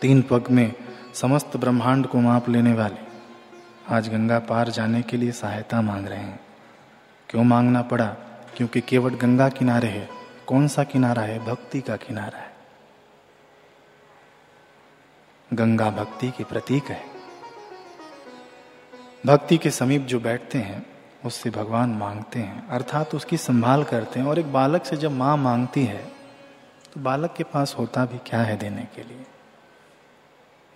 तीन 0.01 0.21
पग 0.21 0.47
में 0.51 0.73
समस्त 1.13 1.57
ब्रह्मांड 1.57 2.07
को 2.07 2.19
माप 2.19 2.49
लेने 2.49 2.73
वाले। 2.73 3.06
आज 3.89 4.09
गंगा 4.09 4.39
पार 4.39 4.69
जाने 4.69 5.01
के 5.01 5.17
लिए 5.17 5.31
सहायता 5.31 5.81
मांग 5.81 6.07
रहे 6.07 6.19
हैं। 6.19 6.39
क्यों 7.29 7.43
मांगना 7.43 7.81
पड़ा? 7.81 8.05
क्योंकि 8.55 8.81
केवट 8.81 9.13
गंगा 9.13 9.49
किनारे 9.49 9.87
है। 9.87 10.09
कौन 10.47 10.67
सा 10.67 10.83
किनारा 10.83 11.21
है? 11.21 11.39
भक्ति 11.39 11.81
का 11.81 11.95
किनारा 11.95 12.39
है। 12.39 12.55
गंगा 15.53 15.89
भक्ति 15.89 16.31
की 16.31 16.43
प्रतीक 16.43 16.83
है। 16.83 17.03
भक्ति 19.25 19.57
के 19.57 19.71
समीप 19.71 20.01
जो 20.01 20.19
बैठते 20.19 20.57
हैं, 20.57 20.85
उससे 21.25 21.49
भगवान 21.49 21.89
मांगते 21.89 22.39
हैं। 22.39 22.67
अर्थात 22.67 23.15
उसकी 23.15 23.37
संभाल 23.37 23.83
करते 23.83 24.19
हैं। 24.19 24.27
और 24.27 24.39
एक 24.39 24.53
बालक 24.53 24.85
से 24.85 24.97
जब 24.97 25.11
माँ 25.11 25.37
मांगती 25.37 25.85
है 25.85 26.03
तो 26.93 27.01
बालक 27.01 27.33
के 27.37 27.43
पास 27.43 27.75
होता 27.79 28.05
भी 28.05 28.17
क्या 28.17 28.41
है 28.41 28.57
देने 28.57 28.87
के 28.95 29.03
लिए? 29.03 29.25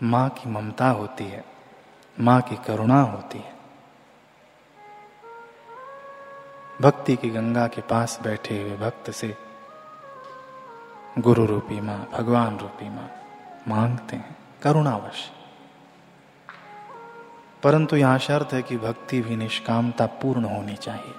माँ 0.04 0.30
की 0.30 0.50
ममता 0.50 0.90
होती 0.90 1.24
है। 1.24 1.61
माँ 2.20 2.42
की 2.42 2.56
करुणा 2.56 3.02
होती 3.02 3.38
है। 3.38 3.54
भक्ति 6.82 7.16
की 7.16 7.30
गंगा 7.30 7.68
के 7.68 7.82
पास 7.82 8.20
बैठे 8.24 8.62
हुए 8.62 8.78
भक्त 8.78 9.12
से 9.12 9.38
गुरु 11.20 11.46
रूपी 11.46 11.82
माँ, 11.82 12.10
भगवान 12.14 12.60
रूपी 12.60 12.90
माँ 12.90 13.12
मांगते 13.68 14.16
हैं, 14.16 14.38
करुणावश। 14.64 15.32
परंतु 17.64 17.96
यहाँ 17.96 18.20
शर्त 18.20 18.54
है 18.54 18.62
कि 18.62 18.78
भक्ति 18.78 19.22
भी 19.22 19.36
निष्कामता 19.36 20.06
पूर्ण 20.06 20.46
होनी 20.46 20.76
चाहिए। 20.76 21.14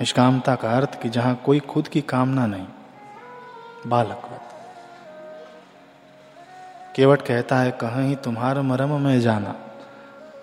निष्कामता 0.00 0.54
का 0.54 0.70
अर्थ 0.70 1.02
कि 1.02 1.08
जहाँ 1.08 1.34
कोई 1.36 1.60
खुद 1.60 1.88
की 1.88 2.00
कामना 2.00 2.46
नहीं 2.46 2.66
बालकवत 3.86 4.51
केवट 6.96 7.22
कहता 7.22 7.56
है, 7.56 7.70
कहीं 7.70 8.16
तुम्हारा 8.16 8.62
मर्म 8.62 9.00
में 9.00 9.20
जाना। 9.20 9.54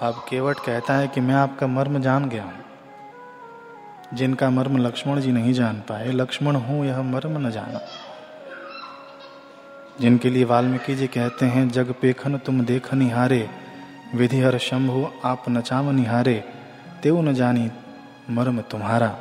अब 0.01 0.25
केवट 0.29 0.55
कहता 0.59 0.93
है 0.93 1.07
कि, 1.07 1.21
मैं 1.21 1.35
आपका 1.35 1.67
मर्म 1.67 2.01
जान 2.01 2.29
गया 2.29 2.43
हूँ। 2.43 2.53
जिनका 4.13 4.49
मर्म 4.49 4.77
लक्ष्मण 4.77 5.19
जी 5.19 5.31
नहीं 5.31 5.53
जान 5.53 5.75
पाए, 5.75 6.12
लक्ष्मण 6.12 6.55
हूँ, 6.55 6.85
यह 6.85 7.01
मर्म 7.01 7.47
न 7.47 7.51
जाना। 7.51 7.81
जिनके 10.01 10.29
लिए 10.29 10.43
वाल्मीकि 10.43 10.95
जी 10.95 11.07
कहते 11.07 11.45
हैं, 11.45 11.69
जग 11.69 11.95
पेखन 12.01 12.38
तुम 12.38 12.65
देख 12.65 12.93
निहारे, 12.93 13.49
विधि 14.15 14.41
हर 14.41 14.57
शंभु 14.57 15.07
आप 15.25 15.43
नचाम 15.49 15.89
निहारे 15.89 16.43
तेव 17.03 17.21
न 17.21 17.33
जानी 17.33 17.71
मर्म 18.29 18.62
तुम्हारा। 18.62 19.17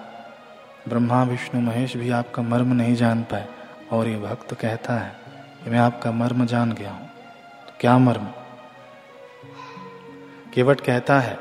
ब्रह्मा, 0.88 1.22
विष्णु, 1.22 1.60
महेश 1.60 1.96
भी 1.96 2.10
आपका 2.10 2.42
मर्म 2.42 2.72
नहीं 2.72 2.94
जान 2.94 3.22
पाए। 3.22 3.46
और 3.92 4.08
ये 4.08 4.18
भक्त 4.18 4.54
कहता 4.54 4.94
है 4.94 5.12
कि, 5.64 5.70
मैं 5.70 5.78
आपका 5.78 6.12
मर्म 6.12 6.46
जान 6.46 6.72
गया 6.72 6.90
हूँ। 6.90 7.08
तो 7.08 7.08
क्या 7.80 7.96
मर्म? 7.98 8.26
केवट 10.54 10.80
कहता 10.80 11.18
है 11.20 11.38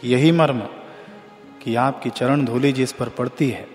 कि 0.00 0.08
यही 0.08 0.32
मर्म 0.32 0.60
कि 1.62 1.74
आपकी 1.74 2.10
चरण 2.10 2.44
धूली 2.44 2.72
जिस 2.72 2.92
पर 2.92 3.08
पड़ती 3.08 3.50
है, 3.50 3.66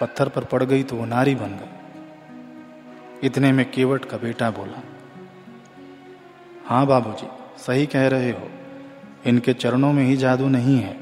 पत्थर 0.00 0.28
पर 0.28 0.44
पड़ 0.44 0.62
गई 0.62 0.82
तो 0.82 0.96
वो 0.96 1.04
नारी 1.04 1.34
बन 1.34 1.56
गई। 1.56 3.26
इतने 3.26 3.52
में 3.52 3.70
केवट 3.70 4.04
का 4.04 4.16
बेटा 4.16 4.50
बोला 4.50 4.82
हाँ 6.66 6.86
बाबूजी, 6.86 7.28
सही 7.58 7.86
कह 7.86 8.06
रहे 8.08 8.30
हो। 8.30 8.48
इनके 9.26 9.52
चरणों 9.54 9.92
में 9.92 10.04
ही 10.04 10.16
जादू 10.16 10.48
नहीं 10.48 10.78
है, 10.78 10.96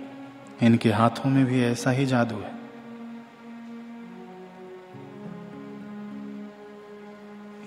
इनके 0.63 0.91
हाथों 0.91 1.31
में 1.31 1.45
भी 1.47 1.65
ऐसा 1.65 1.91
ही 1.91 2.07
जादू 2.07 2.37
है। 2.37 2.53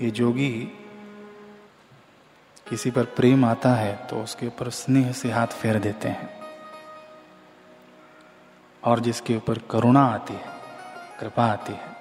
ये 0.01 0.09
जोगी 0.11 0.51
किसी 2.69 2.91
पर 2.91 3.05
प्रेम 3.15 3.45
आता 3.45 3.69
है 3.69 3.95
तो 4.07 4.21
उसके 4.23 4.47
ऊपर 4.47 4.69
स्नेह 4.69 5.11
से 5.11 5.31
हाथ 5.31 5.47
फेर 5.47 5.79
देते 5.79 6.07
हैं। 6.07 6.29
और 8.83 8.99
जिसके 8.99 9.35
ऊपर 9.35 9.57
करुणा 9.71 10.05
आती 10.05 10.33
है, 10.33 10.49
कृपा 11.19 11.45
आती 11.45 11.73
है 11.73 11.95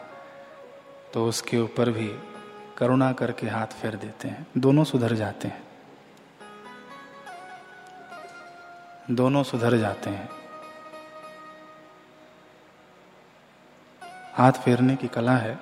तो 1.15 1.25
उसके 1.27 1.59
ऊपर 1.59 1.91
भी 1.91 2.09
करुणा 2.79 3.13
करके 3.13 3.47
हाथ 3.47 3.67
फेर 3.67 3.97
देते 3.97 4.29
हैं। 4.29 4.47
दोनों 4.59 4.85
सुधर 4.85 5.15
जाते 5.15 5.49
हैं। 5.49 5.63
दोनों 9.11 9.43
सुधर 9.43 9.77
जाते 9.77 10.11
हैं। 10.11 10.29
हाथ 14.35 14.53
फेरने 14.53 14.97
की 14.97 15.09
कला 15.09 15.37
है 15.37 15.59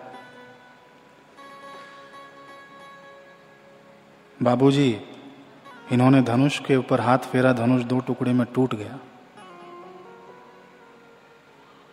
बाबूजी, 4.44 4.90
इन्होंने 5.92 6.20
धनुष 6.22 6.58
के 6.58 6.76
ऊपर 6.76 7.00
हाथ 7.00 7.18
फेरा, 7.30 7.52
धनुष 7.54 7.82
दो 7.82 7.98
टुकड़े 8.00 8.32
में 8.32 8.46
टूट 8.54 8.74
गया। 8.74 8.98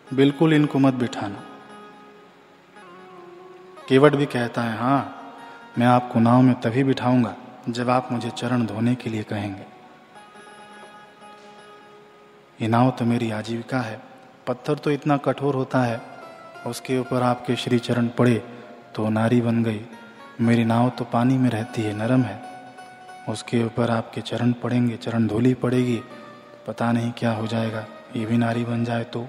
बिल्कुल 0.08 0.52
इनको 0.52 0.78
मत 0.78 0.94
बिठाना। 0.94 1.42
केवट 3.88 4.14
भी 4.14 4.26
कहता 4.26 4.62
है 4.62 4.76
हाँ 4.78 5.18
मैं 5.78 5.86
आपको 5.86 6.20
नाव 6.20 6.42
में 6.42 6.54
तभी 6.60 6.84
बिठाऊँगा, 6.84 7.34
जब 7.68 7.90
आप 7.90 8.08
मुझे 8.12 8.30
चरण 8.30 8.66
धोने 8.66 8.94
के 8.94 9.10
लिए 9.10 9.22
कहेंगे। 9.22 9.66
ये 12.58 12.68
नाव 12.68 12.90
तो 12.90 13.04
मेरी 13.04 13.30
आजीविका 13.30 13.80
है, 13.80 14.00
पत्थर 14.46 14.74
तो 14.74 14.90
इतना 14.90 15.16
कठोर 15.18 15.54
होता 15.54 15.82
है, 15.82 16.00
उसके 16.66 16.98
ऊपर 16.98 17.22
आपके 17.22 17.56
श्री 17.56 17.78
चरण 17.78 18.08
पड़े 18.08 18.42
तो 18.94 19.08
नारी 19.10 19.40
बन 19.40 19.62
गई। 19.64 19.80
मेरी 20.40 20.64
नाव 20.64 20.90
तो 20.90 21.04
पानी 21.04 21.38
में 21.38 21.50
रहती 21.50 21.82
है, 21.82 21.92
नरम 21.92 22.22
है। 22.22 22.42
उसके 23.28 23.64
ऊपर 23.64 23.90
आपके 23.90 24.20
चरण 24.20 24.52
पड़ेंगे, 24.52 24.96
चरण 24.96 25.26
धोली 25.26 25.54
पड़ेगी। 25.54 26.02
पता 26.66 26.92
नहीं 26.92 27.12
क्या 27.12 27.32
हो 27.32 27.46
जाएगा, 27.46 27.84
ये 28.16 28.26
भी 28.26 28.36
नारी 28.36 28.64
बन 28.64 28.84
जाए 28.84 29.04
तो। 29.04 29.28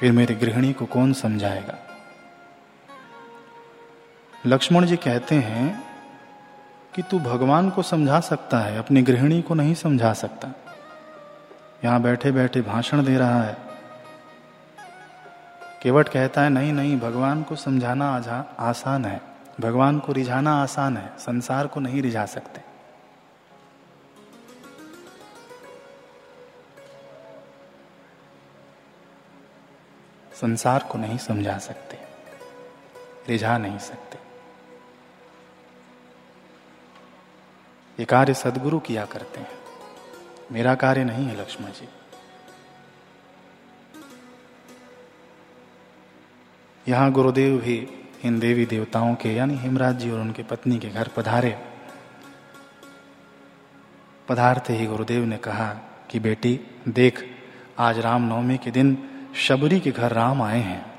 फिर 0.00 0.12
मेरी 0.12 0.34
गृहिणी 0.34 0.72
को 0.72 0.86
कौन 0.86 1.12
समझाएगा? 1.12 1.78
लक्ष्मण 4.46 4.86
जी 4.86 4.96
कहते 4.96 5.34
हैं 5.34 5.84
कि 6.94 7.02
तू 7.02 7.18
भगवान 7.18 7.70
को 7.70 7.82
समझा 7.82 8.20
सकता 8.20 8.58
है, 8.58 8.78
अपनी 8.78 9.02
गृहिणी 9.02 9.42
को 9.42 9.54
नहीं 9.54 9.74
समझा 9.74 10.12
सकता। 10.12 10.48
यहाँ 11.84 12.02
बैठे 12.02 12.32
बैठे 12.32 12.60
भाषण 12.60 13.04
दे 13.04 13.18
रहा 13.18 13.42
है। 13.42 13.71
केवट 15.82 16.08
कहता 16.08 16.42
है, 16.42 16.50
नहीं 16.50 16.72
नहीं, 16.72 16.98
भगवान 17.00 17.42
को 17.42 17.56
समझाना 17.56 18.08
आसान 18.58 19.04
है। 19.04 19.20
भगवान 19.60 19.98
को 19.98 20.12
रिझाना 20.12 20.52
आसान 20.62 20.96
है, 20.96 21.18
संसार 21.18 21.66
को 21.66 21.80
नहीं 21.80 22.02
रिझा 22.02 22.26
सकते। 22.26 22.60
संसार 30.34 30.84
को 30.92 30.98
नहीं 30.98 31.18
समझा 31.18 31.58
सकते, 31.58 31.98
रिझा 33.28 33.58
नहीं 33.58 33.78
सकते। 33.78 34.18
ये 37.98 38.04
कार्य 38.04 38.34
सदगुरु 38.34 38.78
किया 38.80 39.04
करते 39.04 39.40
हैं। 39.40 39.58
मेरा 40.52 40.74
कार्य 40.74 41.04
नहीं 41.04 41.26
है, 41.26 41.40
लक्ष्मण 41.40 41.70
जी। 41.70 41.88
यहाँ 46.88 47.12
गुरुदेव 47.12 47.58
भी 47.58 47.88
इन 48.24 48.38
देवी 48.38 48.66
देवताओं 48.66 49.14
के, 49.14 49.28
यानी 49.28 49.54
हिमराज 49.54 49.98
जी 49.98 50.10
और 50.10 50.20
उनके 50.20 50.42
पत्नी 50.42 50.78
के 50.78 50.88
घर 50.88 51.08
पधारे। 51.08 51.58
पधारते 54.28 54.72
ही 54.72 54.86
गुरुदेव 54.86 55.24
ने 55.24 55.36
कहा 55.36 55.74
कि 56.10 56.20
बेटी, 56.20 56.60
देख, 56.88 57.30
आज 57.78 57.98
रामनवमी 57.98 58.58
के 58.58 58.70
दिन 58.70 59.10
शबरी 59.36 59.80
के 59.80 59.90
घर 59.90 60.12
राम 60.12 60.42
आए 60.42 60.60
हैं। 60.60 60.92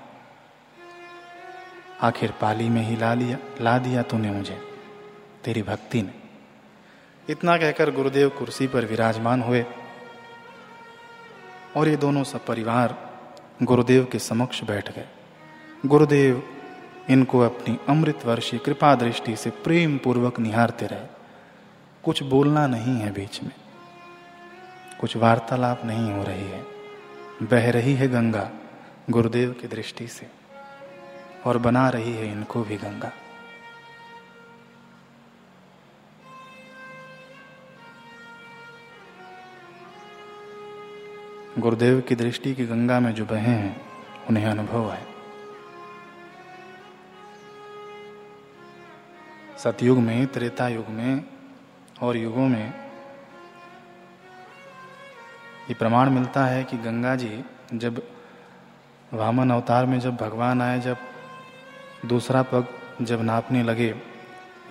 आखिर 2.01 2.31
पाली 2.31 2.69
में 2.69 2.81
ही 2.81 2.95
ला 2.95 3.13
लिया, 3.13 3.37
ला 3.61 3.77
दिया 3.77 4.01
तूने 4.01 4.31
मुझे, 4.31 4.61
तेरी 5.43 5.61
भक्ति 5.61 6.01
ने। 6.01 6.13
इतना 7.29 7.57
कहकर 7.57 7.91
गुरुदेव 7.91 8.29
कुर्सी 8.29 8.67
पर 8.67 8.85
विराजमान 8.85 9.41
हुए। 9.41 9.65
और 11.77 11.87
ये 11.87 11.97
दोनों 11.97 12.23
सब 12.23 12.45
परिवार 12.45 13.13
गुरुदेव 13.63 14.05
के 14.11 14.19
समक्ष 14.19 14.63
बैठ 14.63 14.95
गए। 14.95 15.07
गुरुदेव, 15.85 16.43
इनको 17.09 17.39
अपनी 17.39 17.77
अमृत 17.89 18.25
वर्षी 18.25 18.57
कृपा 18.57 18.95
दृष्टि 18.95 19.35
से 19.35 19.49
प्रेम 19.49 19.97
पूर्वक 19.97 20.39
निहारते 20.39 20.85
रहे। 20.85 21.07
कुछ 22.03 22.23
बोलना 22.23 22.67
नहीं 22.67 22.95
है 22.97 23.11
बीच 23.11 23.43
में। 23.43 23.51
कुछ 25.01 25.17
वार्तालाप 25.17 25.85
नहीं 25.85 26.13
हो 26.13 26.23
रही 26.23 26.43
है। 26.43 26.65
बह 27.43 27.71
रही 27.71 27.93
है 27.93 28.07
गंगा 28.07 28.51
गुरुदेव 29.09 29.51
की 29.51 29.67
दृष्टि 29.67 30.07
से, 30.07 30.27
और 31.45 31.57
बना 31.57 31.89
रही 31.89 32.13
है 32.13 32.31
इनको 32.31 32.63
भी 32.63 32.77
गंगा। 32.77 33.11
गुरुदेव 41.59 42.01
की 42.01 42.15
दृष्टि 42.15 42.53
की 42.53 42.65
गंगा 42.65 42.99
में 42.99 43.13
जो 43.13 43.25
बहे 43.25 43.41
हैं, 43.41 43.81
उन्हें 44.29 44.45
अनुभव 44.45 44.91
है 44.91 45.12
सतयुग 49.63 49.97
में, 49.97 50.27
त्रेता 50.27 50.67
युग 50.67 50.87
में 50.87 51.25
और 52.01 52.17
युगों 52.17 52.47
में 52.47 52.73
ये 55.69 55.73
प्रमाण 55.73 56.09
मिलता 56.09 56.45
है 56.45 56.63
कि 56.63 56.77
गंगा 56.77 57.15
जी 57.15 57.43
जब 57.73 58.07
वामन 59.13 59.49
अवतार 59.49 59.85
में 59.85 59.99
जब 59.99 60.15
भगवान 60.15 60.61
आए, 60.61 60.79
जब 60.79 60.97
दूसरा 62.05 62.43
पग 62.43 62.67
जब 63.01 63.21
नापने 63.21 63.63
लगे, 63.63 63.93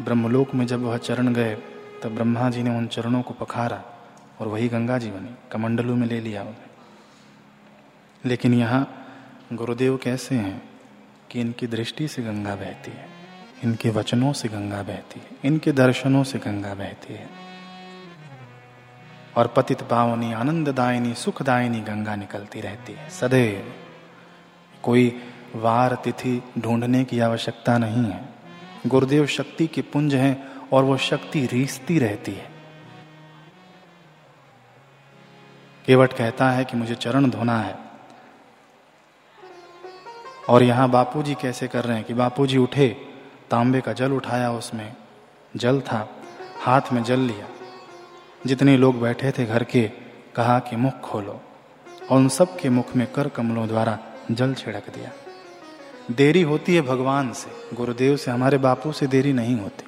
ब्रह्मलोक 0.03 0.55
में 0.55 0.67
जब 0.67 0.83
वह 0.83 0.97
चरण 0.97 1.35
गए, 1.35 1.55
तब 2.03 2.15
ब्रह्मा 2.15 2.51
जी 2.51 2.63
ने 2.63 2.77
उन 2.79 2.87
चरणों 2.87 3.23
को 3.23 3.35
पखारा 3.35 3.83
और 4.41 4.49
वही 4.49 4.69
गंगा 4.69 4.99
जी 4.99 5.11
बनी, 5.11 5.35
कमंडलू 5.53 5.97
में 5.97 6.07
ले 6.07 6.21
लिया 6.21 6.43
उन्हें। 6.43 6.71
लेकिन 8.25 8.55
यहाँ 8.55 9.07
गुरुदेव 9.53 9.97
कैसे 9.97 10.35
हैं 10.35 10.71
कि 11.31 11.41
इनकी 11.41 11.67
दृष्टि 11.67 12.09
से 12.09 12.23
गंगा 12.23 12.55
बहती 12.57 12.91
है? 12.91 13.12
इनके 13.65 13.91
वचनों 13.91 14.33
से 14.33 14.49
गंगा 14.49 14.83
बहती 14.83 15.21
है, 15.21 15.27
इनके 15.45 15.73
दर्शनों 15.73 16.25
से 16.25 16.39
गंगा 16.39 16.75
बहती 16.75 17.15
है। 17.15 17.29
और 19.37 19.47
पतित 19.47 19.83
पावनी, 19.83 20.33
आनंददायिनी, 20.33 21.15
सुखदायिनी 21.15 21.81
गंगा 21.81 22.17
निकलती 22.17 22.61
रहती 22.61 22.93
है। 22.93 23.11
सदैव 23.11 23.73
कोई 24.83 25.23
वार 25.55 25.95
तिथि 25.95 26.43
ढूँढने 26.59 27.05
की 27.05 27.21
आवश्यकता 27.21 27.79
नहीं 27.79 28.05
है। 28.05 28.29
गुरुदेव 28.87 29.27
शक्ति 29.27 29.67
के 29.67 29.83
पुंज 29.83 30.15
हैं 30.15 30.47
और 30.73 30.85
वो 30.85 30.97
शक्ति 30.97 31.47
रीसती 31.47 31.99
रहती 31.99 32.33
है। 32.33 32.51
केवट 35.87 36.13
कहता 36.13 36.51
है 36.51 36.65
कि 36.65 36.77
मुझे 36.77 36.95
चरण 36.95 37.31
धोना 37.31 37.59
है। 37.59 37.79
और 40.49 40.63
यहाँ 40.63 40.91
बापूजी 40.91 41.35
कैसे 41.35 41.69
कर 41.69 41.85
रहे 41.85 41.97
हैं 41.97 42.07
कि 42.07 42.15
बापूजी 42.15 42.59
उठे 42.59 43.12
तांबे 43.53 43.81
का 43.81 43.93
जल 43.93 44.13
उठाया 44.13 44.53
उसमें। 44.53 44.97
जल 45.57 45.81
था, 45.81 46.17
हाथ 46.61 46.81
में 46.93 47.05
जल 47.05 47.19
लिया। 47.19 47.49
जितने 48.47 48.77
लोग 48.77 49.01
बैठे 49.01 49.31
थे 49.31 49.45
घर 49.47 49.65
के, 49.65 49.89
कहा 50.37 50.59
कि 50.59 50.77
मुख 50.77 51.01
खोलो, 51.01 51.43
और 52.11 52.17
उन 52.17 52.29
सब 52.29 52.59
के 52.59 52.69
मुख 52.69 52.97
में 52.97 53.13
कर 53.13 53.29
कमलों 53.29 53.69
द्वारा 53.69 53.99
जल 54.31 54.55
छिड़क 54.55 54.91
दिया। 54.95 55.13
देरी 56.11 56.43
होती 56.43 56.75
है 56.75 56.81
भगवान 56.81 57.33
से, 57.33 57.77
गुरुदेव 57.77 58.17
से, 58.17 58.31
हमारे 58.31 58.59
बापू 58.59 58.93
से 58.93 59.07
देरी 59.07 59.33
नहीं 59.33 59.61
होती। 59.61 59.85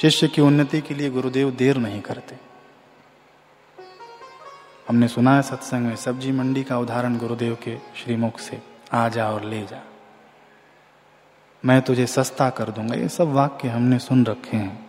शिष्य 0.00 0.28
की 0.28 0.42
उन्नति 0.42 0.80
के 0.80 0.94
लिए 0.94 1.10
गुरुदेव 1.10 1.50
देर 1.50 1.76
नहीं 1.76 2.00
करते। 2.00 2.55
हमने 4.88 5.08
सुना 5.08 5.36
है 5.36 5.42
सत्संग 5.42 5.86
में 5.86 5.96
सब्ज़ी 5.96 6.32
मंडी 6.32 6.64
का 6.64 6.78
उदाहरण 6.78 7.18
गुरुदेव 7.18 7.58
के 7.62 7.76
श्रीमुख 7.76 8.40
से। 8.40 8.62
आ 8.92 9.08
जा 9.08 9.30
और 9.30 9.44
ले 9.44 9.62
जा। 9.62 9.82
मैं 11.64 11.82
तुझे 11.82 12.06
सस्ता 12.06 12.50
कर 12.50 12.70
दूँगा। 12.70 12.94
ये 12.94 13.08
सब 13.08 13.32
वाक्य 13.32 13.68
हमने 13.68 13.98
सुन 13.98 14.26
रखे 14.26 14.56
हैं। 14.56 14.86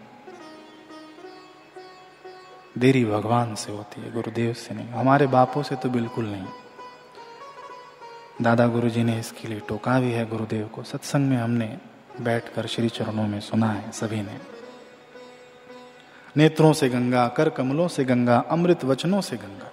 देरी 2.78 3.06
भगवान 3.06 3.56
से 3.56 3.72
होती 3.72 4.02
है, 4.02 4.12
गुरुदेव 4.12 4.54
से 4.54 4.76
नहीं। 4.76 4.90
हमारे 4.90 5.28
बापों 5.28 5.64
से 5.64 5.76
तो 5.76 5.90
बिल्कुल 5.90 6.26
नहीं। 6.26 6.46
दादा 8.42 8.68
गुरु 8.68 8.90
जी 8.90 9.04
ने 9.04 9.20
इसके 9.20 9.48
लिए 9.48 9.60
टोका 9.60 10.00
भी 10.00 10.12
है 10.12 10.30
गुरुदेव 10.30 10.68
को। 10.68 10.84
सत्संग 10.84 11.30
में 11.30 11.38
हमने 11.38 11.78
बैठकर 12.22 12.66
श्री 12.66 12.90
चरणों 12.90 13.28
में 13.28 13.40
सुना 13.40 13.72
है 13.72 13.92
सभी 13.92 14.22
ने। 14.22 14.38
नेत्रों 16.38 16.74
से 16.74 16.90
गंगा, 16.90 17.28
कर 17.28 17.50
कमलों 17.50 17.88
से 17.88 18.06
गंगा, 18.06 18.38
अमृत 18.38 18.86
वचनों 18.86 19.22
से 19.22 19.38
गंगा। 19.38 19.72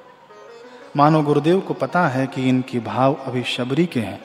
मानो 0.97 1.23
गुरुदेव 1.23 1.61
को 1.61 1.75
पता 1.75 2.09
है 2.09 2.27
कि 2.27 2.49
इनकी 2.49 2.81
भाव 2.81 3.15
अभी 3.15 3.43
शबरी 3.43 3.87
के 3.87 4.01
हैं। 4.01 4.21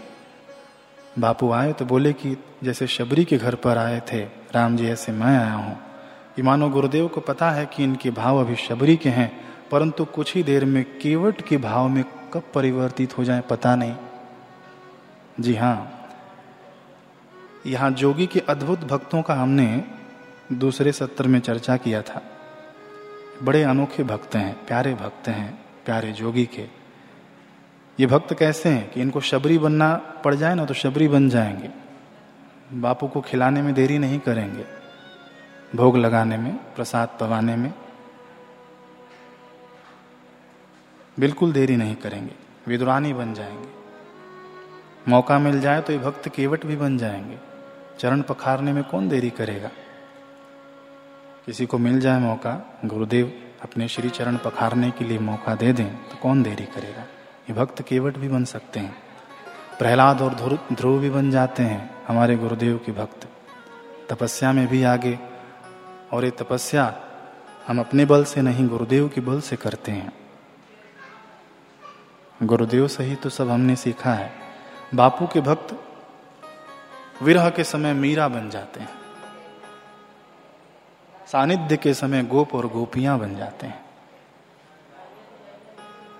बापू 1.19 1.51
आए 1.51 1.73
तो 1.73 1.85
बोले 1.85 2.13
कि 2.13 2.43
जैसे 2.63 2.87
शबरी 2.87 3.25
के 3.25 3.37
घर 3.37 3.55
पर 3.55 3.77
आए 3.77 4.01
थे, 4.13 4.19
राम 4.23 4.77
जी, 4.77 4.87
ऐसे 4.87 5.11
मैं 5.11 5.39
आया 5.39 5.53
हूँ। 5.53 5.79
कि 6.35 6.41
मानो 6.41 6.69
गुरुदेव 6.69 7.07
को 7.07 7.21
पता 7.21 7.51
है 7.51 7.65
कि 7.65 7.83
इनके 7.83 8.11
भाव 8.11 8.39
अभी 8.39 8.55
शबरी 8.55 8.97
के 8.97 9.09
हैं, 9.09 9.41
परंतु 9.71 10.05
कुछ 10.05 10.35
ही 10.35 10.43
देर 10.43 10.65
में 10.65 10.83
केवट 10.83 11.41
के 11.41 11.57
भाव 11.57 11.87
में 11.87 12.05
कब 12.33 12.43
परिवर्तित 12.53 13.17
हो 13.17 13.23
जाए 13.23 13.41
पता 13.41 13.75
नहीं। 13.75 13.95
जी 15.39 15.55
हाँ 15.55 16.07
यहाँ 17.65 17.91
जोगी 17.91 18.27
के 18.27 18.39
अद्भुत 18.39 18.79
भक्तों 18.79 19.21
का 19.21 19.33
हमने 19.33 19.83
दूसरे 20.51 20.91
सत्र 20.91 21.27
में 21.27 21.39
चर्चा 21.39 21.77
किया 21.77 22.01
था। 22.01 22.21
बड़े 23.43 23.63
अनोखे 23.63 24.03
भक्त 24.03 24.35
हैं, 24.35 24.65
प्यारे 24.65 24.93
भक्त 24.93 25.27
हैं। 25.27 25.58
प्यारे 25.89 26.11
जोगी 26.11 26.45
के। 26.45 26.61
ये 27.99 28.05
भक्त 28.05 28.33
कैसे 28.33 28.69
हैं 28.69 28.91
कि 28.91 29.01
इनको 29.01 29.21
शबरी 29.21 29.57
बनना 29.57 29.95
पड़ 29.95 30.35
जाए 30.35 30.55
ना 30.55 30.65
तो 30.65 30.73
शबरी 30.73 31.07
बन 31.07 31.29
जाएँगे। 31.29 31.69
बापू 32.73 33.07
को 33.07 33.21
खिलाने 33.21 33.61
में 33.61 33.73
देरी 33.73 33.97
नहीं 33.97 34.19
करेंगे। 34.19 34.65
भोग 35.75 35.97
लगाने 35.97 36.37
में, 36.37 36.55
प्रसाद 36.75 37.17
पवाने 37.19 37.55
में 37.55 37.73
बिल्कुल 41.19 41.53
देरी 41.53 41.75
नहीं 41.75 41.95
करेंगे। 41.95 42.35
विद्वानी 42.67 43.13
बन 43.13 43.33
जाएँगे। 43.33 43.67
मौका 45.07 45.39
मिल 45.39 45.61
जाए 45.61 45.81
तो 45.81 45.93
ये 45.93 45.99
भक्त 45.99 46.29
केवट 46.29 46.65
भी 46.65 46.75
बन 46.75 46.97
जाएँगे। 46.97 47.37
चरण 47.99 48.21
पखारने 48.21 48.73
में 48.73 48.83
कौन 48.83 49.09
देरी 49.09 49.29
करेगा? 49.29 49.71
किसी 51.45 51.65
को 51.65 51.77
मिल 51.77 51.99
जाए 51.99 52.19
मौका, 52.19 52.79
गुरुदेव 52.85 53.48
अपने 53.61 53.87
श्री 53.87 54.09
चरण 54.09 54.37
पखारने 54.37 54.91
के 54.91 55.05
लिए 55.05 55.19
मौका 55.19 55.55
दे 55.55 55.71
दें 55.73 55.87
तो 56.09 56.17
कौन 56.21 56.43
देरी 56.43 56.65
करेगा? 56.65 57.01
ये 57.49 57.53
भक्त 57.53 57.81
केवट 57.81 58.17
भी 58.17 58.29
बन 58.29 58.43
सकते 58.45 58.79
हैं। 58.79 58.95
प्रहलाद 59.79 60.21
और 60.21 60.33
ध्रुव 60.73 60.99
भी 60.99 61.09
बन 61.09 61.31
जाते 61.31 61.63
हैं, 61.63 62.05
हमारे 62.07 62.35
गुरुदेव 62.35 62.77
के 62.85 62.91
भक्त। 62.91 63.27
तपस्या 64.09 64.51
में 64.51 64.67
भी 64.67 64.83
आगे, 64.83 65.19
और 66.13 66.25
ये 66.25 66.31
तपस्या 66.31 67.01
हम 67.67 67.79
अपने 67.79 68.05
बल 68.05 68.23
से 68.23 68.41
नहीं, 68.41 68.67
गुरुदेव 68.67 69.07
के 69.09 69.21
बल 69.21 69.41
से 69.41 69.55
करते 69.55 69.91
हैं। 69.91 70.11
गुरुदेव 72.43 72.87
से 72.87 73.03
ही 73.03 73.15
तो 73.15 73.29
सब 73.29 73.49
हमने 73.49 73.75
सीखा 73.75 74.13
है। 74.13 74.31
बापू 74.95 75.27
के 75.27 75.41
भक्त 75.41 75.77
विरह 77.23 77.49
के 77.49 77.63
समय 77.63 77.93
मीरा 77.93 78.27
बन 78.27 78.49
जाते 78.49 78.79
हैं। 78.79 78.98
सानिध्य 81.31 81.77
के 81.77 81.93
समय 81.93 82.23
गोप 82.23 82.55
और 82.55 82.67
गोपियाँ 82.67 83.19
बन 83.19 83.35
जाते 83.35 83.67
हैं। 83.67 83.85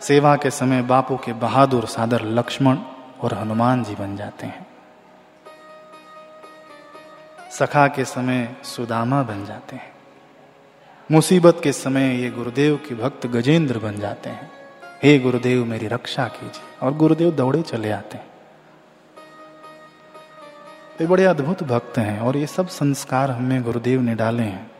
सेवा 0.02 0.36
के 0.36 0.52
समय 0.52 0.82
बापू 0.82 1.18
के 1.18 1.34
बहादुर 1.34 1.86
सादर 1.86 2.22
लक्ष्मण 2.22 2.78
और 3.22 3.34
हनुमान 3.34 3.84
जी 3.84 3.96
बन 3.96 4.18
जाते 4.18 4.46
हैं। 4.46 4.68
सखा 7.52 7.88
के 7.88 8.06
समय 8.06 8.56
सुदामा 8.64 9.24
बन 9.24 9.46
जाते 9.46 9.76
हैं। 9.76 9.94
मुसीबत 11.12 11.62
के 11.64 11.72
समय 11.72 12.22
ये 12.22 12.30
गुरुदेव 12.30 12.76
के 12.76 12.96
भक्त 12.96 13.28
गजेंद्र 13.28 13.80
बन 13.80 14.00
जाते 14.00 14.30
हैं। 14.30 14.52
हे 15.04 15.20
गुरुदेव, 15.20 15.66
मेरी 15.66 15.88
रक्षा 15.88 16.28
कीजिए 16.28 16.86
और 16.86 16.94
गुरुदेव 16.94 17.32
दौड़े 17.32 17.62
चले 17.62 17.92
आते 17.92 18.18
हैं। 18.18 18.28
ये 21.02 21.08
बड़े 21.08 21.26
अद्भुत 21.26 21.64
भक्त 21.64 21.98
हैं 21.98 22.20
और 22.20 22.38
ये 22.38 22.48
सब 22.48 22.68
संस्कार 22.68 23.32
हमें 23.32 23.64
गुरुदेव 23.64 24.02
ने 24.02 24.16
डाले 24.16 24.44
हैं। 24.44 24.79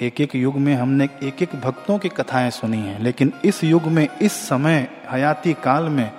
एक 0.00 0.20
एक 0.20 0.34
युग 0.34 0.56
में 0.56 0.74
हमने 0.74 1.08
एक 1.22 1.42
एक 1.42 1.54
भक्तों 1.54 1.98
की 1.98 2.08
कथाएँ 2.08 2.50
सुनी 2.50 2.78
हैं, 2.78 2.98
लेकिन 3.00 3.32
इस 3.44 3.64
युग 3.64 3.82
में, 3.82 4.08
इस 4.18 4.32
समय, 4.32 4.88
हयाती 5.10 5.52
काल 5.54 5.88
में, 5.88 6.12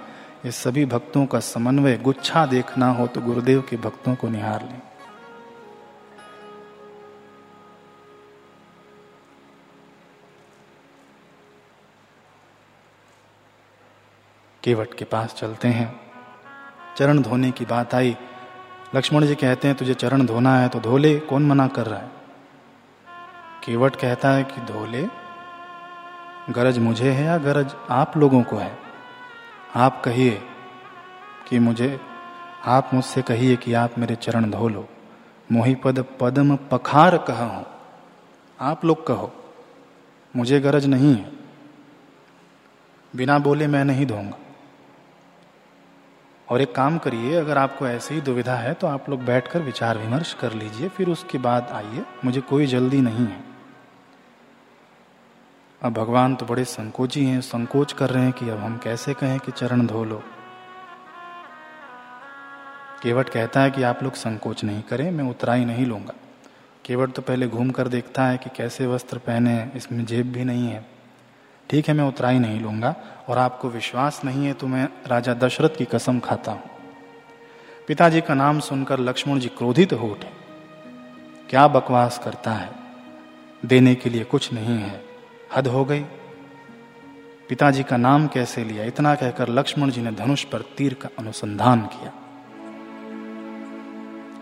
ये 0.46 0.52
सभी 0.52 0.86
भक्तों 0.86 1.26
का 1.26 1.40
समन्वय, 1.40 1.98
गुच्छा 1.98 2.46
देखना 2.46 2.90
हो 2.92 3.08
तो 3.08 3.22
गुरुदेव 3.22 3.62
के 3.70 3.78
भक्तों 3.78 4.16
को 4.16 4.30
निहार 4.30 4.66
लें। 4.66 4.82
केवट 14.64 14.94
के 14.94 15.06
पास 15.06 15.34
चलते 15.34 15.68
हैं। 15.68 16.00
चरण 16.98 17.22
धोने 17.22 17.52
की 17.52 17.66
बात 17.66 17.96
आई। 17.96 18.18
लक्ष्मण 18.96 19.26
जी 19.26 19.36
कहते 19.36 19.68
हैं, 19.68 19.78
तुझे 19.78 19.94
चरण 19.94 20.26
धोना 20.26 20.60
है 20.60 20.70
तो 20.70 20.80
धो 20.80 20.98
ले, 20.98 21.20
कौन 21.20 21.46
मना 21.46 21.68
कर 21.68 21.86
रहा 21.86 22.00
है? 22.00 22.17
केवट 23.68 23.96
कहता 23.96 24.30
है 24.30 24.44
कि 24.44 24.62
धो 24.62 24.86
ले 24.86 25.02
गरज 26.50 26.78
मुझे 26.80 27.10
है 27.12 27.24
या 27.26 27.38
गरज 27.38 27.76
आप 27.90 28.18
लोगों 28.18 28.42
को 28.44 28.56
है? 28.56 28.78
आप 29.76 30.02
कहिए 30.04 30.42
कि 31.48 31.60
मुझे, 31.60 32.00
आप 32.66 32.90
मुझसे 32.94 33.22
कहिए 33.22 33.56
कि 33.56 33.74
आप 33.74 33.98
मेरे 33.98 34.16
चरण 34.16 34.50
धो 34.52 34.68
लो। 34.68 34.88
मोहिपद 35.52 36.04
पदम 36.20 36.56
पखार 36.56 37.18
कहा 37.18 37.46
हूँ। 37.46 37.66
आप 38.60 38.86
लोग 38.86 39.06
कहो, 39.08 39.32
मुझे 40.36 40.60
गरज 40.60 40.86
नहीं 40.86 41.14
है। 41.16 41.32
बिना 43.14 43.40
बोले 43.40 43.68
मैं 43.68 43.84
नहीं 43.86 44.06
धोऊँगा। 44.06 44.38
और 46.48 46.62
एक 46.62 46.76
काम 46.76 46.98
करिए, 46.98 47.36
अगर 47.36 47.58
आपको 47.58 47.88
ऐसी 47.88 48.14
ही 48.16 48.22
दुविधा 48.22 48.56
है 48.56 48.74
तो 48.74 48.88
आप 48.88 49.10
लोग 49.10 49.26
बैठकर 49.26 49.62
विचार 49.62 49.98
विमर्श 49.98 50.34
कर 50.34 50.54
लीजिए, 50.54 50.90
फिर 50.90 51.10
उसके 51.10 51.38
बाद 51.38 51.70
आइए, 51.74 52.06
मुझे 52.26 52.42
कोई 52.42 52.66
जल्दी 52.66 53.02
नहीं 53.02 53.28
है। 53.28 53.57
अब 55.82 55.94
भगवान 55.94 56.36
तो 56.36 56.46
बड़े 56.46 56.64
संकोची 56.66 57.26
हैं, 57.26 57.42
संकोच 57.42 57.94
कर 57.94 58.10
रहे 58.10 58.24
हैं 58.24 58.32
कि 58.34 58.50
अब 58.50 58.58
हम 58.58 58.78
कैसे 58.78 59.14
कहें 59.14 59.40
कि 59.40 59.52
चरण 59.52 59.88
धो 59.88 60.04
लो। 60.04 60.24
केवट 63.04 63.30
कहता 63.30 63.62
है 63.62 63.72
कि 63.72 63.84
आप 63.84 64.04
लोग 64.04 64.14
संकोच 64.14 64.64
नहीं 64.64 64.82
करें, 64.82 65.12
मैं 65.12 65.24
उतराई 65.24 65.66
नहीं 65.66 65.86
लूँगा। 65.86 66.14
केवट 66.86 67.12
तो 67.12 67.22
पहले 67.22 67.48
घूम 67.48 67.70
कर 67.70 67.88
देखता 67.88 68.26
है 68.26 68.38
कि 68.38 68.50
कैसे 68.56 68.88
वस्त्र 68.88 69.18
पहने 69.18 69.50
हैं, 69.50 69.74
इसमें 69.74 70.06
जेब 70.06 70.32
भी 70.32 70.44
नहीं 70.44 70.68
है। 70.68 70.86
ठीक 71.70 71.88
है, 71.88 71.94
मैं 71.94 72.04
उतराई 72.04 72.40
नहीं 72.40 72.60
लूँगा 72.62 72.96
और 73.30 73.38
आपको 73.38 73.70
विश्वास 73.70 74.22
नहीं 74.26 74.46
है 74.46 74.54
तो 74.54 74.68
मैं 74.68 74.90
राजा 75.08 75.34
दशरथ 75.34 75.70
की 75.70 75.86
कसम 75.86 76.20
खाता 76.20 76.52
हूँ। 76.52 76.70
पिताजी 77.88 78.22
का 78.22 78.34
नाम 78.34 78.60
सुनकर 78.60 79.00
लक्ष्मण 79.00 79.40
जी 79.40 79.48
क्रोधित 79.48 79.94
हो 79.94 80.08
उठे। 80.08 80.32
क्या 81.50 81.68
बकवास 81.68 82.22
करता 82.24 82.52
है? 82.52 82.70
देने 83.66 83.96
के 83.96 84.10
लिए 84.10 84.24
कुछ 84.24 84.54
नहीं 84.54 84.78
है। 84.78 85.07
हद 85.56 85.68
हो 85.68 85.86
गई। 85.86 86.04
पिताजी 87.50 87.84
का 87.84 87.98
नाम 87.98 88.28
कैसे 88.28 88.64
लिया? 88.64 88.84
इतना 88.84 89.16
कहकर 89.16 89.50
लक्ष्मण 89.50 89.90
जी 89.90 90.02
ने 90.02 90.12
धनुष 90.12 90.44
पर 90.44 90.62
तीर 90.78 90.94
का 90.94 91.10
अनुसंधान 91.20 91.82
किया। 91.82 92.12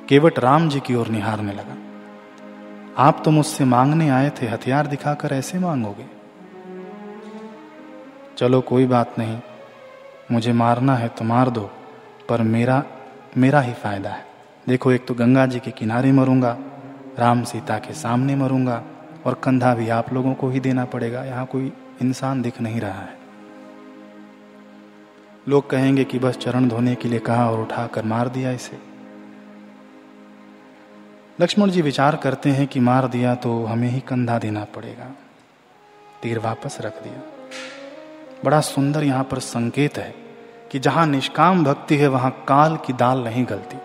केवट 0.10 0.40
राम 0.40 0.70
जी 0.70 0.80
की 0.80 0.96
ओर 0.96 1.08
निहारने 1.08 1.54
लगा। 1.54 1.76
आप 2.98 3.22
तो 3.26 3.32
मुझसे 3.32 3.66
मांगने 3.66 4.10
आए 4.10 4.30
थे, 4.30 4.48
हथियार 4.48 4.88
दिखाकर 4.88 5.34
ऐसे 5.34 5.60
मांगोगे। 5.60 6.06
चलो 8.38 8.62
कोई 8.62 8.86
बात 8.86 9.20
नहीं, 9.20 9.40
मुझे 10.32 10.54
मारना 10.54 10.96
है 10.96 11.08
तो 11.08 11.26
मार 11.26 11.50
दो, 11.50 11.70
पर 12.30 12.42
मेरा 12.42 12.84
मेरा 13.38 13.62
ही 13.62 13.74
फ़ायदा 13.74 14.10
है। 14.10 14.26
देखो, 14.68 14.92
एक 14.92 15.06
तो 15.08 15.14
गंगा 15.14 15.46
जी 15.46 15.60
के 15.60 15.72
किनारे 15.72 16.12
मरूँगा, 16.12 16.58
राम 17.20 17.44
सीता 17.44 17.78
के 17.78 17.94
सामने 17.94 18.36
मरूँगा 18.36 18.84
और 19.26 19.34
कंधा 19.34 19.74
भी 19.76 19.90
आप 19.90 20.14
लोगों 20.14 20.34
को 20.34 20.50
ही 20.50 20.60
देना 20.60 20.86
पड़ेगा। 20.86 21.24
यहाँ 21.24 21.46
कोई 21.46 21.72
इंसान 22.02 22.42
दिख 22.42 22.62
नहीं 22.62 22.82
रहा 22.82 23.02
है। 23.02 23.18
लोग 25.48 25.70
कहेंगे 25.70 26.04
कि 26.04 26.20
बस 26.20 26.38
चरण 26.38 26.68
धोने 26.68 26.96
के 26.96 27.10
लिए 27.10 27.20
कहा 27.20 27.50
और 27.52 27.62
उठाकर 27.62 28.04
मार 28.04 28.30
दिया 28.30 28.52
इसे। 28.52 28.78
लक्ष्मण 31.42 31.70
जी 31.70 31.82
विचार 31.82 32.16
करते 32.16 32.50
हैं 32.50 32.68
कि 32.68 32.80
मार 32.80 33.08
दिया 33.08 33.36
तो 33.36 33.66
हमें 33.66 33.90
ही 33.90 34.00
कंधा 34.00 34.40
देना 34.40 34.64
पड़ेगा। 34.64 35.12
तीर 36.24 36.40
वापस 36.40 36.78
रख 36.82 37.04
दिया। 37.04 37.22
बड़ा 38.46 38.62
सुंदर 38.62 39.04
यहाँ 39.04 39.24
पर 39.24 39.40
संकेत 39.40 39.98
है 39.98 40.14
कि 40.72 40.80
जहाँ 40.80 41.08
निष्काम 41.08 41.64
भक्ति 41.64 41.98
है, 41.98 42.08
वहाँ 42.08 42.46
काल 42.48 42.78
की 42.78 42.94
दाल 42.94 43.24
नहीं 43.24 43.46
गलती। 43.46 43.78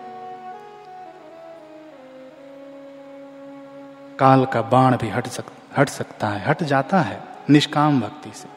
काल 4.21 4.45
का 4.45 4.61
बाण 4.61 4.97
भी 4.97 5.09
हट 5.09 5.27
सक, 5.27 5.45
हट 5.77 5.89
सकता 5.89 6.27
है, 6.27 6.45
हट 6.45 6.63
जाता 6.63 6.99
है 7.01 7.19
निष्काम 7.49 7.99
भक्ति 8.01 8.31
से। 8.35 8.49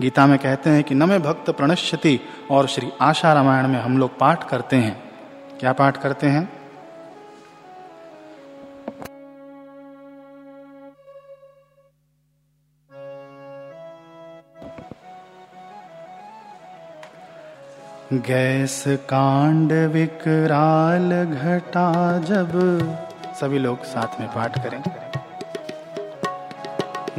गीता 0.00 0.26
में 0.26 0.38
कहते 0.38 0.70
हैं 0.70 0.84
कि 0.84 0.94
नमे 0.94 1.18
भक्त 1.18 1.50
प्रणश्यति 1.50 2.18
और 2.50 2.66
श्री 2.66 2.92
आशा 3.00 3.32
रामायण 3.32 3.68
में 3.68 3.78
हम 3.80 3.98
लोग 3.98 4.18
पाठ 4.18 4.48
करते 4.48 4.76
हैं। 4.76 4.96
क्या 5.60 5.72
पाठ 5.72 5.96
करते 5.96 6.26
हैं? 6.26 6.48
गैस 18.12 18.84
कांड 18.88 19.72
विकराल 19.92 21.08
घटा 21.24 22.18
जब 22.18 22.50
सभी 23.42 23.58
लोग 23.58 23.84
साथ 23.84 24.20
में 24.20 24.28
पाठ 24.28 24.58
करें 24.62 24.82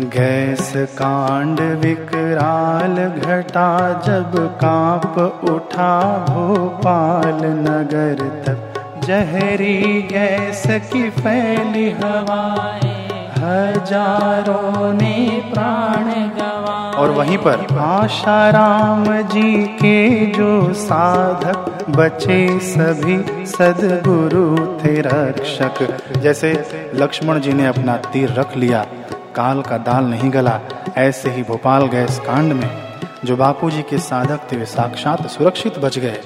गैस 0.10 0.72
कांड 1.00 1.60
विकराल 1.82 2.96
घटा 3.08 3.68
जब 4.06 4.38
काँप 4.62 5.18
उठा 5.50 5.96
भोपाल 6.30 7.42
नगर 7.58 8.24
तब 8.46 9.02
जहरी 9.06 10.02
गैस 10.14 10.64
की 10.94 11.10
फैली 11.10 11.90
हवाएँ, 11.92 13.28
हज़ारों 13.38 14.94
ने 14.94 15.16
प्राण 15.54 16.06
गवा 16.40 16.83
और 16.94 17.12
वहीं 17.12 17.38
पर। 17.38 17.66
आशाराम 17.80 19.06
जी 19.24 19.64
के 19.76 20.26
जो 20.26 20.74
साधक 20.74 21.86
बचे 21.90 22.60
सभी 22.60 23.18
सदगुरु 23.46 24.58
थे 24.78 25.00
रक्षक। 25.02 26.18
जैसे 26.18 26.52
लक्ष्मण 26.96 27.40
जी 27.40 27.54
ने 27.54 27.66
अपना 27.66 27.98
तीर 28.14 28.34
रख 28.34 28.58
लिया 28.58 28.86
काल 29.36 29.62
का 29.62 29.78
दाल 29.78 30.06
नहीं 30.06 30.32
गला 30.34 30.60
ऐसे 30.98 31.30
ही 31.30 31.44
भोपाल 31.44 31.86
गैस 31.86 32.20
कांड 32.20 32.54
में 32.54 32.70
जो 33.26 33.36
बापू 33.36 33.70
जी 33.70 33.82
के 33.82 33.98
साधक 33.98 34.52
थे 34.52 34.58
वे 34.58 34.66
साक्षात 34.66 35.28
सुरक्षित 35.28 35.80
बच 35.80 36.00
गए। 36.00 36.22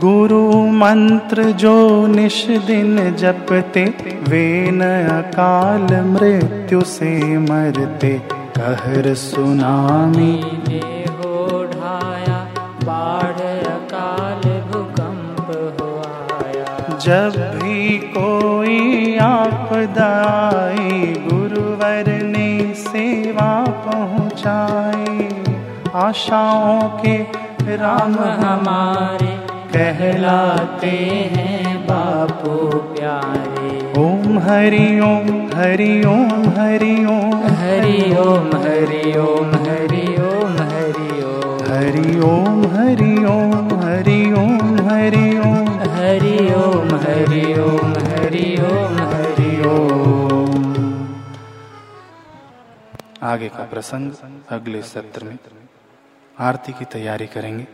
गुरु 0.00 0.66
मंत्र 0.72 1.42
जो 1.42 2.06
निश 2.06 2.44
दिन 2.66 3.16
जपते 3.16 3.84
वे 4.28 4.70
न 4.70 4.82
अकाल 5.08 5.86
मृत्यु 6.04 6.80
से 6.80 7.38
मरते। 7.38 8.39
कहर 8.60 9.06
सुनामी। 9.14 10.32
हो 11.18 11.36
ढाया 11.66 12.38
बाढ़ 12.84 13.38
अकाल 13.68 14.42
भूकंप 14.66 15.46
हो 15.78 15.86
आया 16.38 16.98
जब 17.04 17.38
भी 17.54 17.98
कोई 18.16 19.16
आपदा 19.26 20.10
आई 20.40 21.00
गुरुवर 21.24 22.10
ने 22.26 22.50
सेवा 22.82 23.50
पहुंचाई 23.86 25.28
आशाओं 26.02 26.82
के 27.00 27.16
राम 27.76 28.18
हमारे 28.44 29.32
कहलाते 29.74 30.96
हैं 31.36 31.78
बापू 31.86 32.58
प्यारे। 32.92 33.49
ओम 34.00 34.38
हरि 34.38 34.86
ओम 35.04 35.26
हरि 35.56 35.92
ओम 36.06 36.44
हरि 36.58 36.94
ओम 37.14 37.46
हरि 37.60 37.96
ओम 38.24 38.46
हरि 38.62 39.00
ओम 39.22 39.50
हरि 39.64 40.04
ओम 40.26 40.54
हरि 40.68 41.08
ओम 41.22 41.40
हरि 41.70 42.10
ओम 42.28 42.62
हरि 42.74 43.08
ओम 43.40 43.82
हरि 43.98 44.20
ओम 44.40 44.78
हरि 44.88 45.26
ओम 45.48 45.68
हरि 45.96 46.38
ओम 46.60 46.94
हरि 47.04 47.42
ओम 47.64 47.92
हरि 48.06 48.46
ओम 48.68 48.96
हरि 49.12 49.50
ओम 49.72 50.54
आगे 53.32 53.48
का 53.58 53.64
प्रसंग 53.74 54.06
अगले 54.58 54.82
सत्र 54.94 55.24
में 55.24 55.36
आरती 56.36 56.72
की 56.72 56.84
तैयारी 56.92 57.26
करेंगे। 57.26 57.66